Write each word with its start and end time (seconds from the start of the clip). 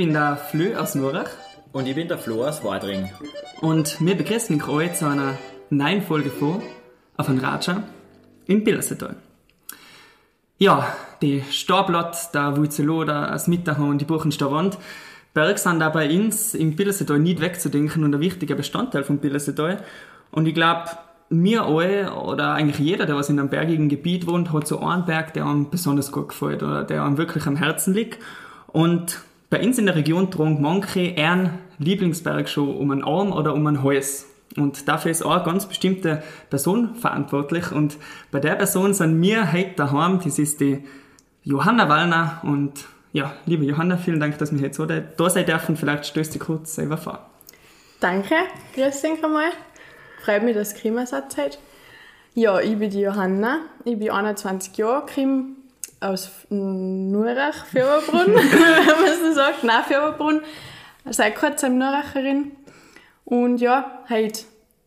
bin 0.00 0.14
der 0.14 0.38
Flö 0.38 0.74
aus 0.76 0.94
Nurach. 0.94 1.28
Und 1.72 1.86
ich 1.86 1.94
bin 1.94 2.08
der 2.08 2.16
Flo 2.16 2.46
aus 2.46 2.64
Wadring. 2.64 3.10
Und 3.60 4.00
wir 4.00 4.16
begrüßen 4.16 4.62
euch 4.62 4.94
zu 4.94 5.06
einer 5.06 5.36
neuen 5.68 6.00
Folge 6.00 6.30
von 6.30 6.62
auf 7.18 7.28
ein 7.28 7.36
Raja 7.36 7.82
in 8.46 8.64
Billersetal. 8.64 9.16
Ja, 10.56 10.86
die 11.20 11.42
Starblatt, 11.50 12.34
der 12.34 12.56
Wuzelo, 12.56 13.04
der 13.04 13.38
Smittacher 13.38 13.84
und 13.84 14.00
die 14.00 14.06
Buchenstavand 14.06 14.78
Berg 15.34 15.58
sind 15.58 15.80
da 15.80 15.90
bei 15.90 16.08
uns 16.08 16.54
im 16.54 16.76
Billersetal 16.76 17.18
nicht 17.18 17.42
wegzudenken 17.42 18.02
und 18.02 18.14
ein 18.14 18.20
wichtiger 18.22 18.54
Bestandteil 18.54 19.04
von 19.04 19.18
Billersetal. 19.18 19.84
Und 20.30 20.48
ich 20.48 20.54
glaube, 20.54 20.86
mir 21.28 21.66
alle 21.66 22.14
oder 22.14 22.54
eigentlich 22.54 22.78
jeder, 22.78 23.04
der 23.04 23.16
was 23.16 23.28
in 23.28 23.38
einem 23.38 23.50
bergigen 23.50 23.90
Gebiet 23.90 24.26
wohnt, 24.26 24.50
hat 24.50 24.66
so 24.66 24.80
einen 24.80 25.04
Berg, 25.04 25.34
der 25.34 25.44
einem 25.44 25.68
besonders 25.68 26.10
gut 26.10 26.30
gefällt 26.30 26.62
oder 26.62 26.84
der 26.84 27.04
einem 27.04 27.18
wirklich 27.18 27.46
am 27.46 27.56
Herzen 27.56 27.92
liegt. 27.92 28.18
Und 28.68 29.20
bei 29.50 29.60
uns 29.60 29.78
in 29.78 29.86
der 29.86 29.96
Region 29.96 30.30
tragen 30.30 30.62
manche 30.62 31.00
ihren 31.00 31.58
Lieblingsberg 31.78 32.48
schon 32.48 32.76
um 32.76 32.92
einen 32.92 33.02
Arm 33.02 33.32
oder 33.32 33.52
um 33.52 33.66
ein 33.66 33.82
Hals. 33.82 34.26
Und 34.56 34.88
dafür 34.88 35.10
ist 35.10 35.22
auch 35.22 35.32
eine 35.32 35.44
ganz 35.44 35.66
bestimmte 35.66 36.22
Person 36.48 36.94
verantwortlich. 36.94 37.72
Und 37.72 37.98
bei 38.30 38.40
der 38.40 38.54
Person 38.54 38.94
sind 38.94 39.20
wir 39.20 39.52
heute 39.52 39.74
daheim. 39.76 40.20
Das 40.22 40.38
ist 40.38 40.60
die 40.60 40.84
Johanna 41.42 41.88
Wallner. 41.88 42.40
Und 42.44 42.84
ja, 43.12 43.32
liebe 43.46 43.64
Johanna, 43.64 43.96
vielen 43.96 44.20
Dank, 44.20 44.38
dass 44.38 44.52
wir 44.52 44.60
heute 44.62 44.74
so 44.74 44.86
da 44.86 45.30
sein 45.30 45.46
dürfen. 45.46 45.76
Vielleicht 45.76 46.06
stößt 46.06 46.34
du 46.34 46.38
kurz 46.38 46.76
selber 46.76 46.96
vor. 46.96 47.26
Danke, 47.98 48.34
grüß 48.74 49.02
dich 49.02 49.22
einmal. 49.22 49.50
Freut 50.24 50.42
mich, 50.42 50.54
dass 50.54 50.74
gekommen 50.74 51.06
seid. 51.06 51.58
Ja, 52.34 52.60
ich 52.60 52.78
bin 52.78 52.90
die 52.90 53.00
Johanna. 53.00 53.58
Ich 53.84 53.98
bin 53.98 54.10
21 54.10 54.76
Jahre, 54.76 55.06
komme 55.12 55.59
aus 56.00 56.30
Nurach, 56.48 57.66
Fürberbrunn, 57.66 58.34
wenn 58.34 59.00
man 59.02 59.20
so 59.22 59.34
sagt. 59.34 59.62
Nein, 59.64 59.84
Fürberbrunn. 59.86 60.40
Seit 61.10 61.36
kurzem 61.36 61.78
Nuracherin. 61.78 62.52
Und 63.24 63.58
ja, 63.60 64.02
heute 64.08 64.40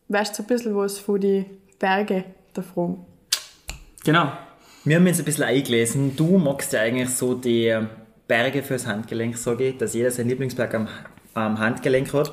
weißt 0.08 0.38
du 0.38 0.42
ein 0.42 0.46
bisschen 0.46 0.76
was 0.76 0.98
von 0.98 1.20
den 1.20 1.46
Bergen 1.78 2.24
davon. 2.52 3.04
Genau. 4.04 4.32
Wir 4.84 4.96
haben 4.96 5.06
jetzt 5.06 5.20
ein 5.20 5.24
bisschen 5.24 5.44
eingelesen. 5.44 6.14
Du 6.14 6.36
magst 6.36 6.72
ja 6.72 6.80
eigentlich 6.80 7.08
so 7.10 7.34
die 7.34 7.74
Berge 8.28 8.62
fürs 8.62 8.86
Handgelenk, 8.86 9.36
sage 9.38 9.68
ich, 9.68 9.78
dass 9.78 9.94
jeder 9.94 10.10
seinen 10.10 10.28
Lieblingsberg 10.28 10.74
am, 10.74 10.88
am 11.32 11.58
Handgelenk 11.58 12.12
hat. 12.12 12.32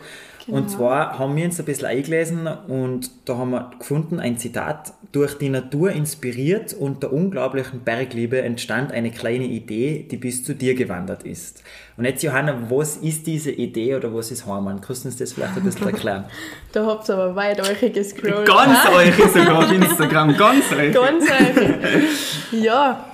Genau. 0.52 0.64
Und 0.64 0.70
zwar 0.70 1.18
haben 1.18 1.38
wir 1.38 1.46
uns 1.46 1.58
ein 1.60 1.66
bisschen 1.66 1.88
eingelesen 1.88 2.46
und 2.46 3.10
da 3.24 3.38
haben 3.38 3.52
wir 3.52 3.72
gefunden 3.80 4.20
ein 4.20 4.38
Zitat, 4.38 4.92
durch 5.14 5.38
die 5.38 5.48
Natur 5.48 5.92
inspiriert 5.92 6.74
und 6.74 7.04
der 7.04 7.14
unglaublichen 7.14 7.82
Bergliebe 7.82 8.42
entstand 8.42 8.92
eine 8.92 9.12
kleine 9.12 9.46
Idee, 9.46 10.06
die 10.12 10.18
bis 10.18 10.44
zu 10.44 10.54
dir 10.54 10.76
gewandert 10.76 11.24
ist. 11.24 11.64
Und 11.96 12.04
jetzt 12.04 12.22
Johanna, 12.22 12.70
was 12.70 12.98
ist 12.98 13.28
diese 13.28 13.52
Idee 13.52 13.96
oder 13.96 14.14
was 14.14 14.30
ist 14.32 14.46
Hormann? 14.46 14.82
Kannst 14.82 15.06
du 15.06 15.08
uns 15.08 15.18
das 15.18 15.32
vielleicht 15.32 15.56
ein 15.56 15.64
bisschen 15.64 15.88
erklären? 15.94 16.26
da 16.74 16.86
habt 16.86 17.10
ihr 17.10 17.14
aber 17.14 17.36
weit 17.36 17.62
euch 17.62 17.94
gescrollt. 17.94 18.46
Ganz 18.46 18.86
euch 18.94 19.16
sogar 19.32 19.60
auf 19.60 19.72
Instagram, 19.72 20.36
ganz 20.36 20.70
euch. 20.78 20.94
Ganz 20.94 21.24
euch. 21.32 22.62
Ja, 22.62 23.06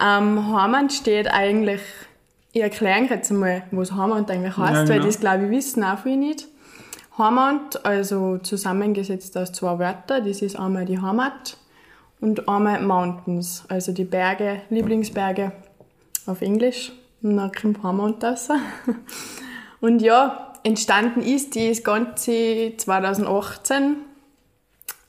ähm, 0.00 0.48
Hormann 0.52 0.90
steht 0.90 1.28
eigentlich 1.28 1.80
ich 2.56 2.62
erkläre 2.62 3.02
jetzt 3.10 3.32
einmal, 3.32 3.64
was 3.72 3.90
Heimat 3.90 4.30
eigentlich 4.30 4.56
heißt, 4.56 4.72
ja, 4.72 4.82
genau. 4.84 4.94
weil 4.94 5.00
das 5.00 5.18
glaube 5.18 5.46
ich 5.46 5.50
wissen 5.50 5.82
auch 5.82 5.98
viele 5.98 6.18
nicht. 6.18 6.46
Heimat, 7.16 7.84
also 7.86 8.38
zusammengesetzt 8.38 9.36
aus 9.36 9.52
zwei 9.52 9.78
Wörtern, 9.78 10.26
das 10.26 10.42
ist 10.42 10.58
einmal 10.58 10.84
die 10.84 11.00
Heimat 11.00 11.56
und 12.20 12.48
einmal 12.48 12.82
Mountains, 12.82 13.64
also 13.68 13.92
die 13.92 14.04
Berge, 14.04 14.62
Lieblingsberge 14.68 15.52
auf 16.26 16.42
Englisch. 16.42 16.92
Und 17.22 17.36
dann 17.36 17.52
kommt 17.52 17.82
Heimat 17.82 18.22
raus. 18.24 18.48
Und 19.80 20.00
ja, 20.00 20.54
entstanden 20.62 21.20
ist 21.20 21.56
das 21.56 21.84
Ganze 21.84 22.72
2018 22.76 23.96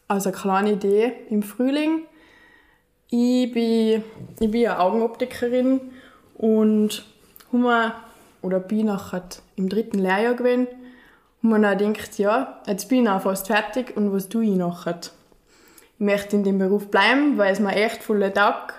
aus 0.07 0.27
einer 0.27 0.35
kleinen 0.35 0.73
Idee 0.73 1.13
im 1.29 1.44
Frühling. 1.44 2.01
Ich 3.09 3.51
bin, 3.53 4.03
ich 4.39 4.51
bin 4.51 4.67
eine 4.67 4.79
Augenoptikerin 4.79 5.79
und 6.38 7.05
habe 7.53 7.94
oder 8.41 8.59
bin 8.59 8.88
nachher 8.88 9.23
im 9.55 9.69
dritten 9.69 9.99
Lehrjahr 9.99 10.33
gewesen 10.33 10.67
und 11.45 11.51
man 11.51 11.61
dann 11.61 11.78
denkt, 11.78 12.17
ja, 12.17 12.59
jetzt 12.66 12.89
bin 12.89 13.03
ich 13.03 13.09
auch 13.09 13.22
fast 13.22 13.45
fertig 13.45 13.95
und 13.95 14.11
was 14.11 14.29
tue 14.29 14.45
ich 14.45 14.56
nachher? 14.56 15.00
Ich 15.00 16.00
möchte 16.00 16.35
in 16.35 16.44
dem 16.44 16.57
Beruf 16.57 16.89
bleiben, 16.89 17.38
weil 17.38 17.53
es 17.53 17.59
mir 17.59 17.75
echt 17.75 18.01
voll 18.01 18.28
taugt 18.31 18.73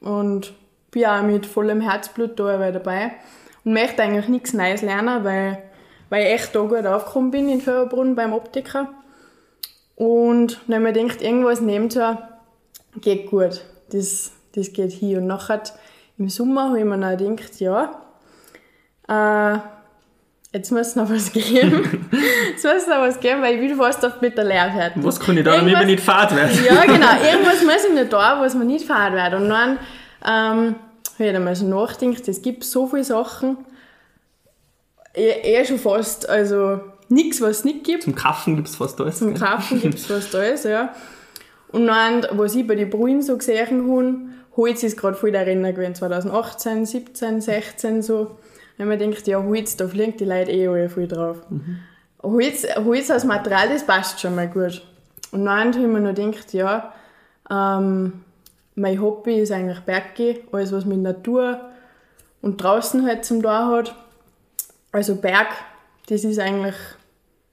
und 0.00 0.54
bin 0.92 1.06
auch 1.06 1.22
mit 1.22 1.44
vollem 1.44 1.80
Herzblut 1.80 2.38
da 2.38 2.70
dabei 2.70 3.14
und 3.64 3.72
möchte 3.72 4.04
eigentlich 4.04 4.28
nichts 4.28 4.52
Neues 4.52 4.80
lernen, 4.80 5.24
weil, 5.24 5.60
weil 6.08 6.26
ich 6.26 6.34
echt 6.34 6.54
da 6.54 6.60
gut 6.60 6.86
aufgekommen 6.86 7.32
bin 7.32 7.48
in 7.48 7.60
Förderbrunn 7.60 8.14
beim 8.14 8.32
Optiker. 8.32 8.90
Und 9.96 10.60
ich 10.68 10.68
mir 10.68 10.92
gedacht, 10.92 11.20
irgendwas 11.20 11.60
nebenzu 11.60 12.16
geht 13.00 13.28
gut, 13.28 13.64
das, 13.90 14.30
das 14.54 14.72
geht 14.72 14.92
hier. 14.92 15.18
Und 15.18 15.26
nachher 15.26 15.64
im 16.16 16.28
Sommer 16.28 16.68
habe 16.68 16.78
ich 16.78 16.84
mir 16.84 16.96
dann 16.96 17.18
gedacht, 17.18 17.58
ja, 17.58 17.90
äh, 19.08 19.58
jetzt 20.54 20.70
muss 20.70 20.88
es 20.88 20.96
noch 20.96 21.10
was 21.10 21.32
geben. 21.32 22.08
jetzt 22.50 22.64
muss 22.64 22.74
es 22.74 22.86
noch 22.86 22.98
was 22.98 23.18
geben, 23.18 23.42
weil 23.42 23.56
ich 23.56 23.60
will 23.60 23.76
fast 23.76 24.04
oft 24.04 24.22
mit 24.22 24.38
der 24.38 24.44
Lehre 24.44 24.70
fertig. 24.70 25.02
Was 25.04 25.18
kann 25.18 25.36
ich 25.36 25.44
da, 25.44 25.56
damit 25.56 25.76
ich 25.80 25.86
nicht 25.86 26.00
fahrt 26.02 26.34
werde? 26.34 26.54
ja, 26.54 26.84
genau. 26.84 27.08
Irgendwas 27.32 27.62
muss 27.62 27.84
ich 27.88 27.92
nicht 27.92 28.12
da, 28.12 28.40
was 28.40 28.54
man 28.54 28.68
nicht 28.68 28.86
fahren 28.86 29.14
werde. 29.14 29.36
Und 29.36 29.48
dann 29.48 29.78
ähm, 30.24 30.76
habe 31.14 31.26
ich 31.26 31.32
dann 31.32 31.44
mal 31.44 31.56
so 31.56 31.66
nachgedacht, 31.66 32.26
es 32.28 32.40
gibt 32.40 32.64
so 32.64 32.86
viele 32.86 33.04
Sachen, 33.04 33.58
eh, 35.14 35.58
eh 35.60 35.64
schon 35.64 35.78
fast, 35.78 36.28
also 36.28 36.80
nichts, 37.08 37.40
was 37.40 37.58
es 37.58 37.64
nicht 37.64 37.82
gibt. 37.82 38.04
Zum 38.04 38.14
Kaffen 38.14 38.54
gibt 38.54 38.68
es 38.68 38.76
fast 38.76 39.00
alles. 39.00 39.18
Zum 39.18 39.34
Kaffen 39.34 39.80
gibt 39.80 39.96
es 39.96 40.06
fast 40.06 40.34
alles, 40.36 40.62
ja. 40.62 40.94
Und 41.72 41.88
dann, 41.88 42.24
was 42.30 42.54
ich 42.54 42.64
bei 42.64 42.76
den 42.76 42.90
Brühen 42.90 43.22
so 43.22 43.36
gesehen 43.36 43.90
habe, 43.90 44.16
Holz 44.56 44.84
ist 44.84 44.96
gerade 44.96 45.16
voll 45.16 45.32
der 45.32 45.46
Renner 45.46 45.72
gewesen, 45.72 45.96
2018, 45.96 46.86
17, 46.86 47.40
16 47.40 48.02
so 48.02 48.38
wenn 48.76 48.88
man 48.88 48.98
denkt, 48.98 49.26
ja, 49.26 49.42
Holz, 49.42 49.76
da 49.76 49.86
fliegen 49.88 50.16
die 50.16 50.24
Leute 50.24 50.50
eh 50.50 50.68
alle 50.68 50.88
viel 50.88 51.06
drauf. 51.06 51.42
Mhm. 51.48 51.78
Holz, 52.22 52.66
Holz 52.76 53.10
als 53.10 53.24
Material, 53.24 53.68
das 53.68 53.86
passt 53.86 54.20
schon 54.20 54.34
mal 54.34 54.48
gut. 54.48 54.82
Und 55.30 55.44
dann 55.44 55.72
habe 55.74 55.80
ich 55.80 55.86
mir 55.86 56.00
noch 56.00 56.14
gedacht, 56.14 56.52
ja, 56.52 56.92
ähm, 57.50 58.24
mein 58.74 59.00
Hobby 59.00 59.36
ist 59.36 59.52
eigentlich 59.52 59.80
Berge, 59.80 60.40
alles 60.52 60.72
was 60.72 60.84
mit 60.84 60.98
Natur 60.98 61.60
und 62.42 62.62
draußen 62.62 63.06
halt 63.06 63.24
zum 63.24 63.42
Tor 63.42 63.68
hat. 63.68 63.94
Also 64.92 65.16
Berg, 65.16 65.48
das 66.08 66.24
ist 66.24 66.38
eigentlich 66.38 66.74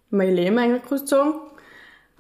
mein 0.10 0.36
Leben 0.36 0.58
eigentlich, 0.58 0.84
du 0.84 0.98
sagen. 0.98 1.34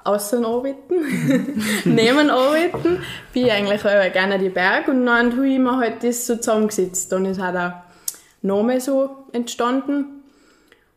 Außer 0.03 0.43
arbeiten, 0.43 0.95
neben 1.85 2.31
arbeiten, 2.31 3.03
bin 3.33 3.45
ich 3.45 3.51
eigentlich 3.51 3.85
auch 3.85 4.11
gerne 4.11 4.39
die 4.39 4.49
Berg 4.49 4.87
und 4.87 5.05
dann 5.05 5.31
habe 5.31 5.47
ich 5.47 5.59
mir 5.59 5.77
halt 5.77 6.03
das 6.03 6.25
so 6.25 6.37
zusammengesetzt. 6.37 7.11
Dann 7.11 7.25
ist 7.25 7.39
halt 7.39 7.55
auch 7.55 7.90
Name 8.41 8.79
so 8.79 9.09
entstanden. 9.33 10.23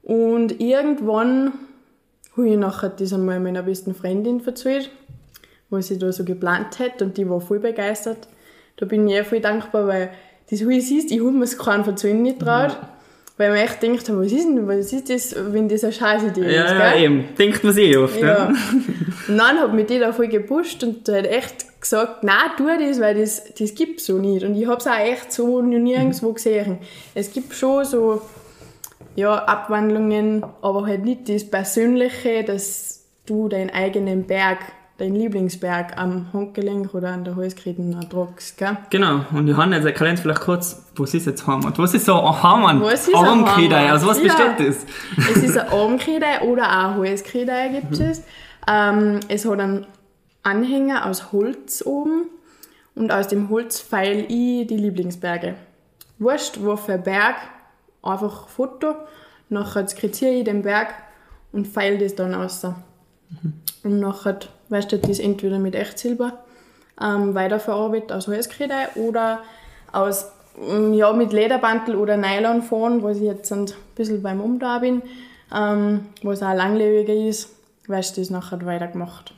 Und 0.03 0.61
irgendwann 0.61 1.53
habe 2.37 2.49
ich 2.49 2.57
nachher 2.57 2.91
das 2.91 3.13
einmal 3.13 3.41
meiner 3.41 3.63
besten 3.63 3.95
Freundin 3.95 4.45
erzählt, 4.45 4.91
was 5.71 5.89
sie 5.89 5.99
da 5.99 6.13
so 6.13 6.25
geplant 6.25 6.79
hat 6.79 7.01
und 7.03 7.17
die 7.17 7.29
war 7.29 7.41
voll 7.41 7.61
begeistert. 7.61 8.29
Da 8.77 8.87
bin 8.87 9.09
ich 9.09 9.15
ihr 9.15 9.25
voll 9.25 9.41
dankbar, 9.41 9.87
weil 9.87 10.11
das, 10.51 10.67
wie 10.67 10.79
es 10.79 10.91
ist, 10.91 11.11
ich 11.11 11.21
habe 11.21 11.33
mir 11.33 11.45
es 11.45 11.57
keinen 11.57 11.85
erzählen 11.87 12.21
nicht 12.21 12.41
traut. 12.41 12.73
Ja. 12.73 12.91
Weil 13.37 13.49
man 13.49 13.59
echt 13.59 13.83
denkt, 13.83 14.09
was 14.15 14.31
ist 14.31 14.47
denn, 14.47 14.69
was 14.69 14.93
ist 14.93 15.11
das, 15.11 15.35
wenn 15.53 15.69
das 15.69 15.83
eine 15.83 15.93
scheiße 15.93 16.27
Idee 16.29 16.55
ja, 16.55 16.65
ist, 16.67 16.71
gell? 16.71 16.79
Ja, 16.79 16.97
eben. 16.97 17.25
Denkt 17.37 17.65
man 17.65 17.73
sich 17.73 17.91
eh 17.91 17.97
oft, 17.97 18.21
ja. 18.21 18.47
und 19.29 19.37
dann 19.37 19.59
hat 19.59 19.75
mich 19.75 19.87
die 19.87 19.99
da 19.99 20.13
voll 20.13 20.29
gepusht 20.29 20.85
und 20.85 21.09
hat 21.09 21.27
echt 21.27 21.67
gesagt, 21.85 22.25
nein, 22.25 22.51
tu 22.57 22.67
das, 22.67 23.01
weil 23.01 23.15
das, 23.15 23.43
das 23.59 23.75
gibt 23.75 24.01
es 24.01 24.07
so 24.07 24.19
nicht. 24.19 24.45
Und 24.45 24.55
ich 24.55 24.67
habe 24.67 24.79
es 24.79 24.87
auch 24.87 24.99
echt 24.99 25.33
so 25.33 25.63
nirgendwo 25.63 26.33
gesehen. 26.33 26.79
Es 27.15 27.33
gibt 27.33 27.55
schon 27.55 27.85
so, 27.85 28.23
ja, 29.15 29.35
Abwandlungen, 29.45 30.45
aber 30.63 30.87
halt 30.87 31.05
nicht 31.05 31.29
das 31.29 31.49
Persönliche, 31.49 32.43
dass 32.43 33.05
du 33.27 33.49
deinen 33.49 33.71
eigenen 33.71 34.25
Berg 34.27 34.59
dein 34.99 35.15
Lieblingsberg 35.15 35.99
am 35.99 36.33
Handgelenk 36.33 36.95
oder 36.95 37.09
an 37.09 37.25
der 37.25 37.35
Halskette 37.35 37.83
tragst, 38.09 38.57
gell? 38.59 38.77
Genau. 38.91 39.25
Und 39.33 39.49
Johanna, 39.49 39.77
jetzt 39.77 39.87
erklären 39.87 40.17
vielleicht 40.17 40.43
kurz, 40.43 40.85
was 40.97 41.15
ist 41.15 41.27
jetzt 41.27 41.47
Heimat? 41.47 41.79
Was 41.79 41.95
ist 41.95 42.07
so 42.07 42.21
ein 42.21 42.43
Heimat? 42.43 42.81
Was 42.81 43.09
ist 43.09 43.15
Armkredei? 43.15 43.91
Also 43.91 44.07
was 44.07 44.23
besteht 44.23 44.59
ja. 44.59 44.67
das? 44.67 44.87
Es 45.31 45.43
ist 45.43 45.59
ein 45.59 45.69
Armkredei 45.69 46.43
oder 46.43 46.63
auch 46.63 46.93
ein 46.93 46.99
Halskredei 46.99 47.69
gibt 47.69 47.99
es. 47.99 48.23
Ähm, 48.69 49.21
es 49.29 49.45
hat 49.45 49.59
einen 49.59 49.87
Anhänger 50.45 51.07
aus 51.07 51.33
Holz 51.33 51.83
oben 51.85 52.27
und 52.95 53.11
aus 53.11 53.29
dem 53.29 53.51
Holz 53.51 53.81
feile 53.81 54.23
ich 54.23 54.67
die 54.67 54.77
Lieblingsberge. 54.77 55.55
Wurscht, 56.19 56.61
wo 56.63 56.77
für 56.77 56.99
Berg, 56.99 57.37
einfach 58.03 58.49
Foto, 58.49 58.95
nachher 59.49 59.89
skizziere 59.89 60.33
ich 60.33 60.45
den 60.45 60.63
Berg 60.63 60.95
und 61.53 61.67
feile 61.67 61.99
das 61.99 62.15
dann 62.15 62.35
aus. 62.35 62.63
Mhm. 62.63 63.55
Und 63.83 64.01
nachher 64.01 64.39
weißt 64.69 64.93
du, 64.93 64.99
das 64.99 65.19
entweder 65.19 65.59
mit 65.59 65.75
Echtsilber 65.75 66.39
ähm, 67.01 67.35
weiterverarbeitet 67.35 68.13
aus 68.13 68.29
Holzkredei 68.29 68.89
oder 68.95 69.43
aus 69.93 70.31
mm, 70.59 70.93
ja, 70.95 71.13
mit 71.13 71.33
Lederbantel 71.33 71.97
oder 71.97 72.17
Nylon 72.17 72.63
fahren, 72.63 73.03
wo 73.03 73.09
ich 73.09 73.21
jetzt 73.21 73.53
ein 73.53 73.67
bisschen 73.95 74.23
beim 74.23 74.41
Umda 74.41 74.79
bin, 74.79 75.03
ähm, 75.55 76.07
wo 76.23 76.31
es 76.31 76.43
auch 76.43 76.55
langlebiger 76.55 77.15
ist, 77.15 77.51
weißt 77.87 78.17
du 78.17 78.21
das 78.21 78.31
nachher 78.31 78.65
weitergemacht. 78.65 79.35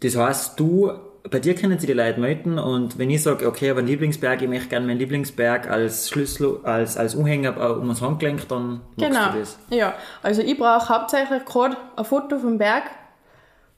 Das 0.00 0.16
heißt, 0.16 0.58
du, 0.60 0.92
bei 1.30 1.38
dir 1.40 1.54
können 1.54 1.78
sie 1.78 1.86
die 1.86 1.92
Leute 1.92 2.20
melden 2.20 2.58
und 2.58 2.98
wenn 2.98 3.10
ich 3.10 3.22
sage, 3.22 3.48
okay, 3.48 3.70
aber 3.70 3.80
ein 3.80 3.86
Lieblingsberg, 3.86 4.42
ich 4.42 4.48
möchte 4.48 4.68
gerne 4.68 4.86
meinen 4.86 4.98
Lieblingsberg 4.98 5.68
als 5.68 6.08
Schlüssel, 6.10 6.60
als, 6.62 6.96
als 6.96 7.14
Umhänger 7.14 7.56
äh, 7.56 7.72
um 7.72 7.88
das 7.88 8.00
Handgelenk, 8.02 8.46
dann 8.48 8.80
machst 8.96 9.10
Genau. 9.10 9.32
du 9.32 9.38
das. 9.40 9.58
Ja, 9.70 9.94
also 10.22 10.42
ich 10.42 10.56
brauche 10.58 10.88
hauptsächlich 10.88 11.44
gerade 11.44 11.76
ein 11.96 12.04
Foto 12.04 12.38
vom 12.38 12.58
Berg 12.58 12.84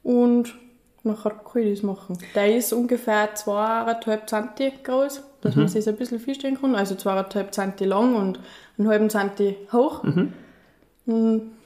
und 0.03 0.55
nachher 1.05 1.31
kann 1.31 1.63
ich 1.63 1.75
das 1.79 1.83
machen. 1.83 2.19
Der 2.35 2.55
ist 2.57 2.73
ungefähr 2.73 3.35
2,5 3.35 4.27
cm 4.27 4.73
groß, 4.83 5.23
dass 5.41 5.57
man 5.57 5.69
sich 5.69 5.89
ein 5.89 5.97
bisschen 5.97 6.19
vorstellen 6.21 6.61
kann. 6.61 6.75
Also 6.75 6.95
2,5 6.97 7.51
cm 7.79 7.89
lang 7.89 8.15
und 8.17 8.41
einen 8.79 8.89
halben 8.89 9.09
cm 9.09 9.55
hoch. 9.73 10.03
Und 10.03 10.35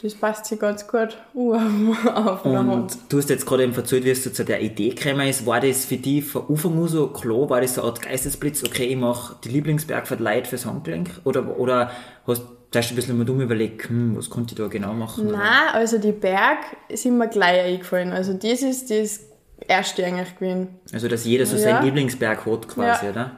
das 0.01 0.15
passt 0.15 0.47
sich 0.47 0.59
ganz 0.61 0.87
gut 0.87 1.17
auf. 2.15 2.45
Und 2.45 2.97
du 3.09 3.19
hast 3.19 3.29
jetzt 3.31 3.45
gerade 3.45 3.65
eben 3.65 3.75
erzählt, 3.75 4.05
wie 4.05 4.13
du 4.13 4.33
zu 4.33 4.45
der 4.45 4.61
Idee 4.61 4.91
gekommen 4.91 5.27
ist. 5.27 5.45
War 5.47 5.61
das 5.61 5.85
für 5.85 5.97
dich 5.97 6.25
von 6.25 6.45
Anfang 6.49 6.79
an 6.81 6.89
so 6.89 7.09
klar? 7.09 7.51
War 7.51 7.61
das 7.61 7.75
so 7.75 7.83
eine 7.83 7.91
Art 7.91 8.03
Geistesblitz? 8.03 8.63
Okay, 8.65 8.85
ich 8.87 8.97
mache 8.97 9.35
die 9.45 9.49
Lieblingsberg 9.49 10.07
für 10.07 10.17
die 10.17 10.23
Leute 10.23 10.49
fürs 10.49 10.65
Handgelenk? 10.67 11.11
Oder, 11.25 11.59
oder 11.59 11.91
hast 12.27 12.43
du 12.73 12.79
ein 12.79 12.97
bisschen 12.97 13.19
mal 13.19 13.25
dumm 13.25 13.41
überlegt, 13.41 13.89
hm, 13.89 14.17
was 14.17 14.31
konnte 14.31 14.55
ich 14.55 14.59
da 14.59 14.69
genau 14.69 14.93
machen? 14.95 15.27
Nein, 15.31 15.69
also 15.73 15.99
die 15.99 16.13
Berg 16.13 16.59
sind 16.93 17.19
mir 17.19 17.29
gleich 17.29 17.61
eingefallen. 17.65 18.13
Also 18.13 18.35
das 18.35 18.63
ist 18.63 18.91
das 18.91 19.21
erste 19.67 20.05
eigentlich 20.05 20.37
gewesen. 20.39 20.69
Also, 20.93 21.09
dass 21.09 21.25
jeder 21.25 21.47
so 21.47 21.57
Ja. 21.57 21.63
seinen 21.63 21.85
Lieblingsberg 21.85 22.47
hat 22.47 22.69
quasi, 22.69 23.07
Ja. 23.07 23.11
oder? 23.13 23.31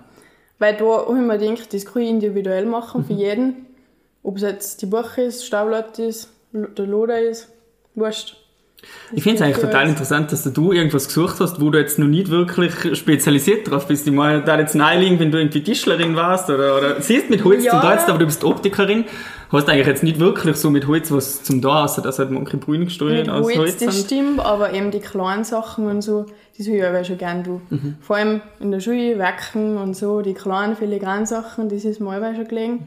Weil 0.59 0.77
da 0.77 0.85
habe 0.85 1.19
ich 1.19 1.25
mir 1.25 1.39
gedacht, 1.39 1.73
das 1.75 1.85
kann 1.87 2.03
ich 2.03 2.11
individuell 2.11 2.67
machen 2.67 3.05
für 3.05 3.13
jeden. 3.13 3.67
Ob 4.25 4.37
es 4.37 4.43
jetzt 4.43 4.83
die 4.83 4.87
Buche 4.87 5.23
ist, 5.23 5.47
Staublatt 5.47 5.99
ist, 6.01 6.31
der 6.53 6.87
Loder 6.87 7.21
ist, 7.21 7.49
wurscht. 7.95 8.37
Ich 9.13 9.23
finde 9.23 9.37
es 9.37 9.43
eigentlich 9.43 9.65
total 9.65 9.89
interessant, 9.89 10.31
dass 10.31 10.43
du 10.53 10.73
irgendwas 10.73 11.07
gesucht 11.07 11.41
hast, 11.41 11.59
wo 11.61 11.71
du 11.71 11.79
jetzt 11.79 11.99
noch 11.99 12.07
nicht 12.07 12.31
wirklich 12.31 12.73
spezialisiert 12.99 13.71
drauf 13.71 13.87
bist. 13.87 14.07
Ich 14.07 14.13
meine, 14.13 14.43
da 14.43 14.59
jetzt 14.59 14.75
naheliegend, 14.75 15.21
wenn 15.21 15.31
du 15.31 15.39
irgendwie 15.39 15.63
Tischlerin 15.63 16.17
warst 16.17 16.51
oder, 16.51 16.77
oder 16.77 17.01
siehst 17.01 17.31
mit 17.31 17.45
Holz 17.45 17.65
Ja. 17.65 17.71
zum 17.73 17.81
Tun, 17.81 17.91
aber 18.09 18.19
du 18.19 18.27
bist 18.27 18.45
Optikerin, 18.45 19.05
hast 19.51 19.69
eigentlich 19.71 19.87
jetzt 19.87 20.03
nicht 20.03 20.19
wirklich 20.21 20.57
so 20.57 20.69
mit 20.69 20.87
Holz 20.87 21.11
was 21.11 21.43
zum 21.43 21.63
da, 21.63 21.85
außer 21.85 22.03
dass 22.03 22.19
halt 22.19 22.31
manche 22.31 22.57
Brünnungssträuche 22.59 23.15
Mit 23.21 23.29
aus 23.31 23.47
Holz, 23.47 23.57
Holz 23.59 23.77
das 23.79 23.95
sind. 23.95 24.07
stimmt, 24.07 24.41
aber 24.41 24.75
eben 24.75 24.91
die 24.91 25.01
kleinen 25.01 25.45
Sachen 25.45 25.87
und 25.87 26.03
so, 26.03 26.27
das 26.59 26.67
habe 26.67 26.77
ich 26.77 26.85
aber 26.85 27.05
schon 27.05 27.17
gern 27.19 27.43
tun. 27.45 27.61
Mhm. 27.71 27.97
Vor 28.03 28.17
allem 28.17 28.41
in 28.61 28.71
der 28.71 28.81
Schule, 28.81 29.19
Wecken 29.19 29.79
und 29.79 29.95
so, 29.97 30.21
die 30.21 30.35
kleinen 30.35 30.77
filigranen 30.77 31.25
Sachen, 31.27 31.69
das 31.71 31.85
ist 31.85 32.01
mir 32.01 32.11
auch 32.11 32.35
schon 32.35 32.49
gelegen. 32.49 32.87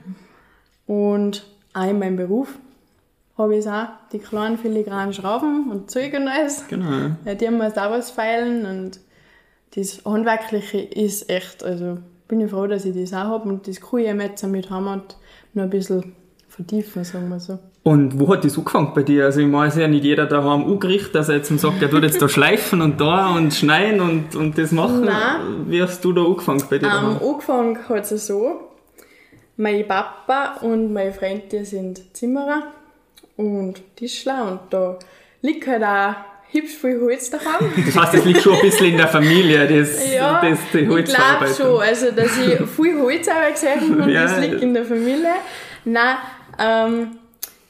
Und 0.88 1.46
auch 1.74 1.90
in 1.90 2.00
meinem 2.00 2.16
Beruf 2.16 2.58
habe 3.38 3.56
ich 3.56 3.68
auch, 3.68 3.88
die 4.12 4.20
kleinen 4.20 4.58
filigranen 4.58 5.14
Schrauben 5.14 5.70
und 5.70 5.92
Zeug 5.92 6.14
und 6.16 6.28
alles. 6.28 6.68
Genau. 6.68 7.12
Ja, 7.26 7.36
die 7.36 7.48
haben 7.48 7.58
wir 7.58 7.68
auch 7.68 7.92
was 7.92 8.10
feilen 8.10 8.66
und 8.66 9.00
das 9.76 10.04
Handwerkliche 10.06 10.80
ist 10.80 11.30
echt, 11.30 11.64
also 11.64 12.00
bin 12.28 12.42
ich 12.42 12.50
froh, 12.50 12.68
dass 12.68 12.86
ich 12.86 12.96
das 12.96 13.14
auch 13.14 13.28
habe 13.28 13.50
und 13.50 13.68
das 13.68 13.80
kann 13.80 14.00
ich 14.00 14.08
jetzt 14.08 14.44
mit 14.48 14.72
Heimat 14.72 15.18
noch 15.54 15.64
ein 15.64 15.70
bisschen 15.70 16.16
vertiefen, 16.50 17.04
sagen 17.04 17.30
wir 17.30 17.40
so. 17.40 17.60
Und 17.84 18.20
wo 18.20 18.34
hat 18.34 18.44
das 18.44 18.58
angefangen 18.58 18.92
bei 18.94 19.04
dir? 19.04 19.26
Also 19.26 19.40
ich 19.40 19.48
meine, 19.48 19.70
es 19.70 19.78
ja 19.78 19.88
nicht 19.88 20.04
jeder 20.04 20.26
daheim 20.26 20.66
angerichtet, 20.66 21.16
dass 21.16 21.30
er 21.30 21.36
jetzt 21.36 21.58
sagt, 21.60 21.82
er 21.82 21.90
tut 21.90 22.04
jetzt 22.04 22.22
da 22.22 22.28
schleifen 22.28 22.82
und 22.82 23.00
da 23.00 23.34
und 23.34 23.54
schneiden 23.54 24.02
und, 24.02 24.36
und 24.36 24.58
das 24.58 24.74
machen. 24.74 25.06
Nein. 25.06 25.68
Wie 25.68 25.82
hast 25.82 26.04
du 26.04 26.12
da 26.12 26.26
angefangen 26.26 26.62
bei 26.70 26.80
dir 26.80 26.88
Ähm, 26.88 27.18
angefangen 27.22 27.78
hat 27.88 28.12
es 28.12 28.28
so, 28.28 28.67
mein 29.58 29.88
Papa 29.88 30.58
und 30.62 30.94
meine 30.94 31.12
Freund, 31.14 31.52
die 31.52 31.66
sind 31.66 32.16
Zimmerer 32.16 32.64
und 33.36 33.76
Tischler 33.96 34.44
und 34.48 34.60
da 34.72 34.98
liegt 35.42 35.68
halt 35.68 35.84
auch 35.84 36.16
hübsch 36.52 36.76
viel 36.76 37.02
Holz 37.02 37.30
daheim. 37.30 37.72
Das 37.86 37.96
heißt, 37.98 38.14
das 38.16 38.26
liegt 38.26 38.42
schon 38.42 38.54
ein 38.54 38.62
bisschen 38.62 38.88
in 38.88 38.98
der 38.98 39.08
Familie, 39.08 39.68
das, 39.68 40.14
Ja, 40.14 40.42
das 40.42 40.60
die 40.72 40.78
ich 40.80 40.86
glaube 40.88 40.94
Holzarbeit. 40.94 41.56
schon, 41.56 41.82
also 41.82 42.12
dass 42.12 42.38
ich 42.38 42.70
viel 42.70 43.00
Holzarbeit 43.00 43.54
gesehen 43.54 43.82
habe 43.92 44.04
und 44.04 44.10
Ja. 44.10 44.24
das 44.24 44.40
liegt 44.40 44.62
in 44.62 44.74
der 44.74 44.86
Familie. 44.86 45.32
Nein, 45.86 46.16
ähm, 46.60 47.18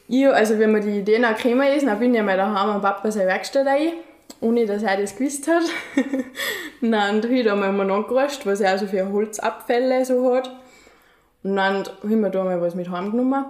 ich, 0.10 0.28
also 0.28 0.58
wenn 0.60 0.72
mir 0.72 0.80
die 0.82 1.00
Idee 1.00 1.20
noch 1.20 1.36
gekommen 1.36 1.68
ist, 1.76 1.86
dann 1.86 2.00
bin 2.00 2.14
ich 2.16 2.22
mal 2.22 2.38
daheim 2.38 2.70
am 2.70 2.82
Papa 2.82 3.12
seine 3.12 3.28
Werkstatt 3.28 3.66
rein, 3.66 3.94
ohne 4.42 4.66
dass 4.66 4.84
er 4.84 4.98
das 5.02 5.16
gewusst 5.16 5.48
hat. 5.48 5.64
dann 6.82 7.22
habe 7.24 7.28
ich 7.28 7.46
da 7.46 7.56
mal 7.56 7.74
nachgerascht, 7.74 8.46
was 8.46 8.62
er 8.62 8.72
also 8.72 8.88
für 8.88 9.12
Holzabfälle 9.12 10.06
so 10.06 10.34
hat. 10.36 10.50
Und 11.44 11.56
dann 11.56 11.78
habe 11.78 11.88
ich 12.04 12.16
mir 12.16 12.30
da 12.30 12.44
mal 12.44 12.62
was 12.62 12.76
mit 12.76 12.90
heimgenommen. 12.90 13.46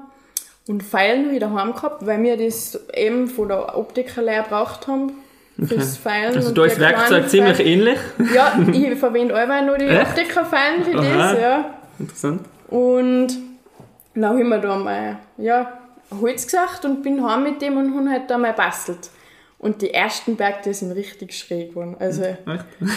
Und 0.67 0.83
Pfeilen 0.83 1.25
habe 1.25 1.33
ich 1.33 1.39
daheim 1.39 1.73
gehabt, 1.73 2.05
weil 2.05 2.21
wir 2.23 2.37
das 2.37 2.79
eben 2.93 3.27
von 3.27 3.47
der 3.47 3.77
Optikerlehre 3.77 4.43
gebraucht 4.43 4.87
haben. 4.87 5.13
Fürs 5.65 5.97
Feilen. 5.97 6.35
Also 6.35 6.51
da 6.51 6.65
ist 6.65 6.79
Werkzeug 6.79 7.29
ziemlich 7.29 7.59
ähnlich. 7.59 7.97
Ja, 8.33 8.59
ich 8.71 8.99
verwende 8.99 9.33
allweil 9.33 9.65
nur 9.65 9.77
die 9.77 9.85
Echt? 9.85 10.09
Optikerfallen 10.09 10.83
für 10.83 10.99
Aha. 10.99 11.31
das, 11.31 11.41
ja. 11.41 11.73
Interessant. 11.97 12.41
Und 12.67 13.29
dann 14.13 14.25
habe 14.25 14.39
ich 14.39 14.45
mir 14.45 14.59
da 14.59 14.75
mal, 14.75 15.17
ja, 15.37 15.79
Holz 16.21 16.45
gesagt 16.45 16.85
und 16.85 17.01
bin 17.01 17.25
heim 17.27 17.43
mit 17.43 17.61
dem 17.61 17.77
und 17.77 17.95
habe 17.95 18.09
halt 18.09 18.29
da 18.29 18.37
mal 18.37 18.53
bastelt. 18.53 19.09
Und 19.59 19.81
die 19.81 19.91
ersten 19.91 20.35
Berge, 20.35 20.59
die 20.65 20.73
sind 20.73 20.91
richtig 20.91 21.33
schräg 21.33 21.69
geworden. 21.69 21.95
Also, 21.99 22.21
Echt? 22.21 22.43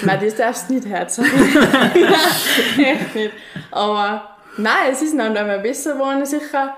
nein, 0.05 0.19
das 0.23 0.37
darfst 0.37 0.69
du 0.69 0.75
nicht 0.75 0.87
herzen. 0.87 1.25
Echt 2.77 3.15
nicht. 3.15 3.33
Aber 3.71 4.30
nein, 4.57 4.93
es 4.93 5.03
ist 5.03 5.17
dann 5.17 5.37
einmal 5.37 5.61
besser 5.61 5.95
geworden, 5.95 6.25
sicher. 6.25 6.77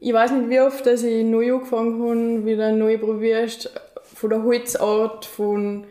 Ich 0.00 0.12
weiß 0.12 0.30
nicht, 0.32 0.48
wie 0.48 0.60
oft 0.60 0.86
dass 0.86 1.02
ich 1.02 1.24
neu 1.24 1.54
angefangen 1.54 2.02
habe, 2.02 2.46
wieder 2.46 2.72
neu 2.72 2.98
probierst, 2.98 3.70
von 4.14 4.30
der 4.30 4.42
Holzart, 4.42 5.24
von, 5.24 5.84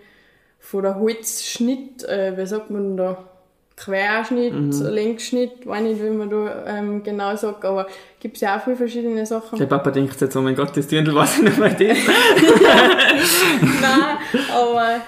von 0.60 0.84
der 0.84 0.96
Holzschnitt, 1.00 2.04
äh, 2.04 2.38
wie 2.38 2.46
sagt 2.46 2.69
man 2.69 2.98
da, 2.98 3.18
Querschnitt, 3.78 4.74
Längsschnitt, 4.80 5.68
weiß 5.68 5.84
nicht, 5.84 6.04
wie 6.04 6.10
man 6.10 6.31
da 6.31 6.66
ähm, 6.66 7.04
genau 7.04 7.36
sagt, 7.36 7.63
aber 7.63 7.86
gibt 8.20 8.36
es 8.36 8.42
ja 8.42 8.58
auch 8.58 8.63
viele 8.63 8.75
verschiedene 8.75 9.24
Sachen. 9.24 9.60
Der 9.60 9.68
Papa 9.68 9.92
denkt 9.92 10.20
jetzt, 10.20 10.36
oh 10.36 10.42
mein 10.42 10.56
Gott, 10.56 10.75
das 10.75 10.88
Dirndl 10.88 11.13
weiß 11.13 11.38
ich 11.38 11.44
nicht 11.44 11.60
mehr 11.60 11.70
das. 11.70 11.80
Nein, 13.81 14.18
aber 14.52 15.02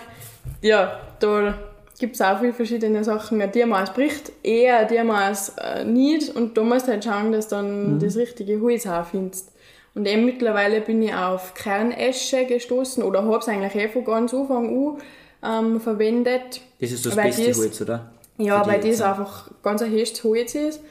ja, 0.61 0.99
da 1.19 1.55
gibt 1.99 2.15
es 2.15 2.21
auch 2.21 2.39
viele 2.39 2.53
verschiedene 2.53 3.03
Sachen. 3.03 3.41
Ein 3.41 3.51
Tiermaß 3.51 3.93
bricht 3.93 4.31
eher, 4.43 4.79
ein 4.79 4.87
Tiermaß 4.87 5.55
äh, 5.57 5.83
nicht 5.85 6.35
und 6.35 6.57
da 6.57 6.63
musst 6.63 6.87
du 6.87 6.91
halt 6.91 7.03
schauen, 7.03 7.31
dass 7.31 7.47
du 7.47 7.55
dann 7.55 7.99
das 7.99 8.15
richtige 8.15 8.59
Holz 8.61 8.87
auch 8.87 9.05
findest. 9.05 9.51
Und 9.95 10.07
eben 10.07 10.25
mittlerweile 10.25 10.81
bin 10.81 11.01
ich 11.01 11.13
auf 11.13 11.53
Kernesche 11.55 12.45
gestoßen 12.45 13.03
oder 13.03 13.23
habe 13.25 13.37
es 13.37 13.47
eigentlich 13.47 13.75
eh 13.75 13.89
von 13.89 14.05
ganz 14.05 14.33
Anfang 14.33 14.97
an 15.41 15.65
ähm, 15.73 15.79
verwendet. 15.81 16.61
Das 16.79 16.91
ist 16.91 17.05
das 17.05 17.15
beste 17.15 17.47
das- 17.47 17.57
Holz, 17.57 17.81
oder? 17.81 18.11
Ja, 18.37 18.63
Für 18.63 18.71
weil 18.71 18.79
das 18.79 19.01
einfach 19.01 19.51
ganz 19.61 19.81
ein 19.81 19.91
hechtes 19.91 20.23
Holz 20.23 20.55
ist. 20.55 20.81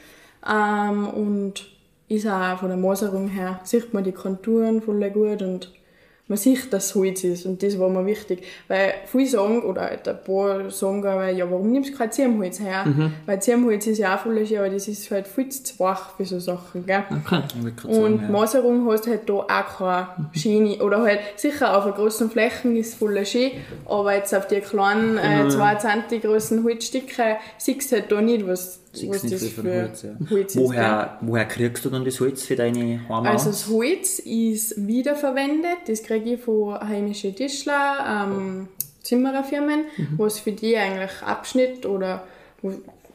Ähm, 0.47 1.07
und 1.09 1.65
ist 2.07 2.27
auch 2.27 2.59
von 2.59 2.69
der 2.69 2.77
Maserung 2.77 3.27
her, 3.27 3.59
sieht 3.63 3.93
man 3.93 4.03
die 4.03 4.11
Konturen 4.11 4.81
voll 4.81 5.09
gut 5.11 5.41
und 5.41 5.71
man 6.29 6.37
sieht, 6.37 6.71
dass 6.71 6.85
es 6.85 6.95
Holz 6.95 7.23
ist. 7.23 7.45
Und 7.45 7.61
das 7.63 7.77
war 7.79 7.89
mir 7.89 8.05
wichtig. 8.05 8.43
Weil 8.67 8.93
viele 9.07 9.27
sagen, 9.27 9.63
oder 9.63 9.81
halt 9.81 10.07
ein 10.07 10.23
paar 10.23 10.69
sagen 10.69 11.05
auch, 11.05 11.27
ja, 11.27 11.49
warum 11.49 11.71
nimmst 11.71 11.91
du 11.91 11.97
kein 11.97 12.11
Zirbenholz 12.11 12.59
her? 12.59 12.85
Mhm. 12.85 13.13
Weil 13.25 13.41
Zirbenholz 13.41 13.87
ist 13.87 13.97
ja 13.97 14.15
auch 14.15 14.19
voll 14.21 14.45
schön, 14.45 14.59
aber 14.59 14.69
das 14.69 14.87
ist 14.87 15.09
halt 15.09 15.27
viel 15.27 15.49
zu 15.49 15.73
schwach 15.73 16.15
für 16.15 16.25
so 16.25 16.39
Sachen, 16.39 16.85
gell? 16.85 17.03
Okay. 17.09 17.47
Gerade 17.75 17.87
Und 17.87 17.95
sagen, 17.95 18.19
ja. 18.21 18.29
Maserung 18.29 18.91
hast 18.91 19.07
halt 19.07 19.27
da 19.27 19.33
auch 19.33 19.77
keine 19.77 20.07
Schiene. 20.33 20.83
Oder 20.83 21.01
halt 21.01 21.19
sicher 21.35 21.75
auf 21.75 21.93
großen 21.95 22.29
Flächen 22.29 22.75
ist 22.75 22.89
es 22.89 22.95
voll 22.95 23.25
schön, 23.25 23.51
aber 23.85 24.15
jetzt 24.15 24.33
auf 24.35 24.47
die 24.47 24.61
kleinen 24.61 25.17
äh, 25.17 25.49
2 25.49 25.75
cm 25.75 26.21
großen 26.21 26.63
Holzstücke 26.63 27.37
siehst 27.57 27.91
du 27.91 27.95
halt 27.95 28.11
da 28.11 28.21
nicht, 28.21 28.47
was, 28.47 28.81
was 28.93 29.21
das 29.21 29.43
für 29.49 29.63
Holz, 29.63 30.01
ja. 30.03 30.09
Holz 30.29 30.55
ist. 30.55 30.61
Woher, 30.61 31.17
woher 31.21 31.45
kriegst 31.45 31.85
du 31.85 31.89
dann 31.89 32.03
das 32.05 32.19
Holz 32.19 32.43
für 32.43 32.55
deine 32.55 33.01
Heimau? 33.07 33.21
Also 33.29 33.49
das 33.51 33.67
Holz 33.67 34.19
ist 34.19 34.87
wiederverwendet, 34.87 35.77
das 35.87 36.01
kriege 36.03 36.33
ich 36.33 36.41
von 36.41 36.79
heimischen 36.79 37.35
Tischler, 37.35 38.25
ähm, 38.27 38.67
Zimmererfirmen, 39.03 39.85
Mhm. 39.97 40.07
was 40.17 40.39
für 40.39 40.51
die 40.51 40.75
eigentlich 40.77 41.11
Abschnitt 41.25 41.85
oder 41.85 42.23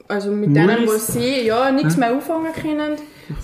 also 0.08 0.30
mit 0.30 0.54
denen, 0.54 0.66
Mullis? 0.84 0.90
was 0.94 1.06
sie 1.08 1.42
ja 1.46 1.70
nichts 1.70 1.96
mehr 1.96 2.10
anfangen 2.10 2.52
können. 2.52 2.96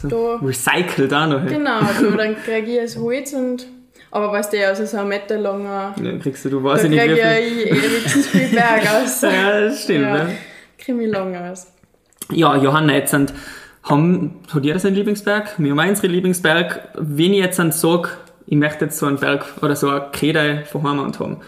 Da, 0.09 0.37
Recycelt 0.37 1.13
auch 1.15 1.27
noch. 1.27 1.41
hey. 1.43 1.49
genau, 1.55 1.81
da, 1.81 2.11
dann 2.17 2.37
kriege 2.37 2.73
ich 2.73 2.81
das 2.83 2.97
Holz 2.97 3.33
und 3.33 3.67
aber 4.13 4.33
weißt 4.33 4.53
du, 4.53 4.67
also 4.67 4.85
so 4.87 4.97
ein 4.99 5.09
Meter 5.09 5.39
langer, 5.39 5.95
Dann 5.97 6.21
kriegst 6.21 6.45
du, 6.45 6.49
du 6.51 6.59
da 6.61 6.65
weißt 6.71 6.89
nicht, 6.89 7.01
kriege 7.01 7.15
wie 7.15 7.21
ich 7.21 7.63
viel. 7.63 7.77
ewig 7.77 8.27
viel 8.27 8.49
Berg 8.49 8.83
aus. 8.93 9.21
Ja, 9.23 9.61
das 9.61 9.85
stimmt. 9.85 10.03
Ja, 10.03 10.17
Ja, 10.17 10.29
kriege 10.79 11.03
ich 11.05 11.11
lang 11.13 11.37
aus. 11.37 11.69
Ja 12.33 12.57
Johanna, 12.57 12.95
jetzt 12.95 13.11
sind, 13.11 13.33
haben, 13.83 14.41
hat 14.53 14.65
jeder 14.65 14.79
seinen 14.79 14.95
Lieblingsberg? 14.95 15.55
Wir 15.59 15.71
haben 15.71 15.81
auch 15.81 15.87
unseren 15.89 16.11
Lieblingsberg. 16.11 16.91
Wenn 16.99 17.33
ich 17.33 17.41
jetzt 17.41 17.57
sage, 17.57 18.09
ich 18.47 18.57
möchte 18.57 18.87
jetzt 18.87 18.99
so 18.99 19.07
einen 19.07 19.19
Berg 19.19 19.45
oder 19.63 19.77
so 19.77 19.89
eine 19.89 20.07
Kette 20.13 20.65
von 20.71 20.83
Heimat 20.83 21.19
haben, 21.21 21.39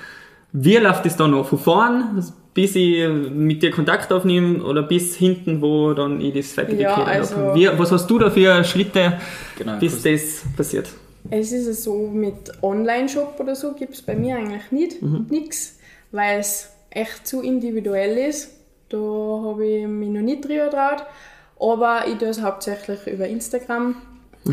wie 0.53 0.77
läuft 0.77 1.05
das 1.05 1.17
dann 1.17 1.31
noch? 1.33 1.47
Von 1.49 1.59
vorn 1.59 2.23
bis 2.55 2.77
ich 2.77 3.09
mit 3.09 3.63
dir 3.63 3.71
Kontakt 3.71 4.13
aufnehme 4.13 4.63
oder 4.63 4.83
bis 4.83 5.17
hinten, 5.17 5.63
wo 5.63 5.95
dann 5.95 6.21
ich 6.21 6.35
das 6.35 6.53
fertige 6.53 6.83
Ja, 6.83 7.03
also- 7.03 7.37
habe. 7.37 7.55
Wie, 7.59 7.69
was 7.79 7.93
hast 7.93 8.07
du 8.09 8.19
da 8.19 8.31
für 8.31 8.63
Schritte, 8.65 9.19
Genau, 9.57 9.79
bis 9.79 10.03
das 10.03 10.43
passiert? 10.57 10.89
Es 11.31 11.53
ist 11.53 11.83
so, 11.83 12.09
mit 12.09 12.53
Online-Shop 12.63 13.37
oder 13.39 13.55
so 13.55 13.73
gibt 13.73 13.95
es 13.95 14.03
bei 14.03 14.15
mir 14.15 14.37
eigentlich 14.37 14.71
nicht 14.71 15.01
nichts, 15.31 15.79
weil 16.11 16.41
es 16.41 16.69
echt 16.91 17.27
zu 17.27 17.41
individuell 17.41 18.19
ist. 18.19 18.51
Da 18.93 18.99
habe 18.99 19.67
ich 19.67 19.87
mich 19.87 20.11
noch 20.11 20.21
nicht 20.21 20.45
drüber 20.47 20.65
getraut. 20.67 21.05
Aber 21.59 22.07
ich 22.07 22.19
tue 22.19 22.29
es 22.29 22.43
hauptsächlich 22.43 23.07
über 23.07 23.27
Instagram 23.27 23.97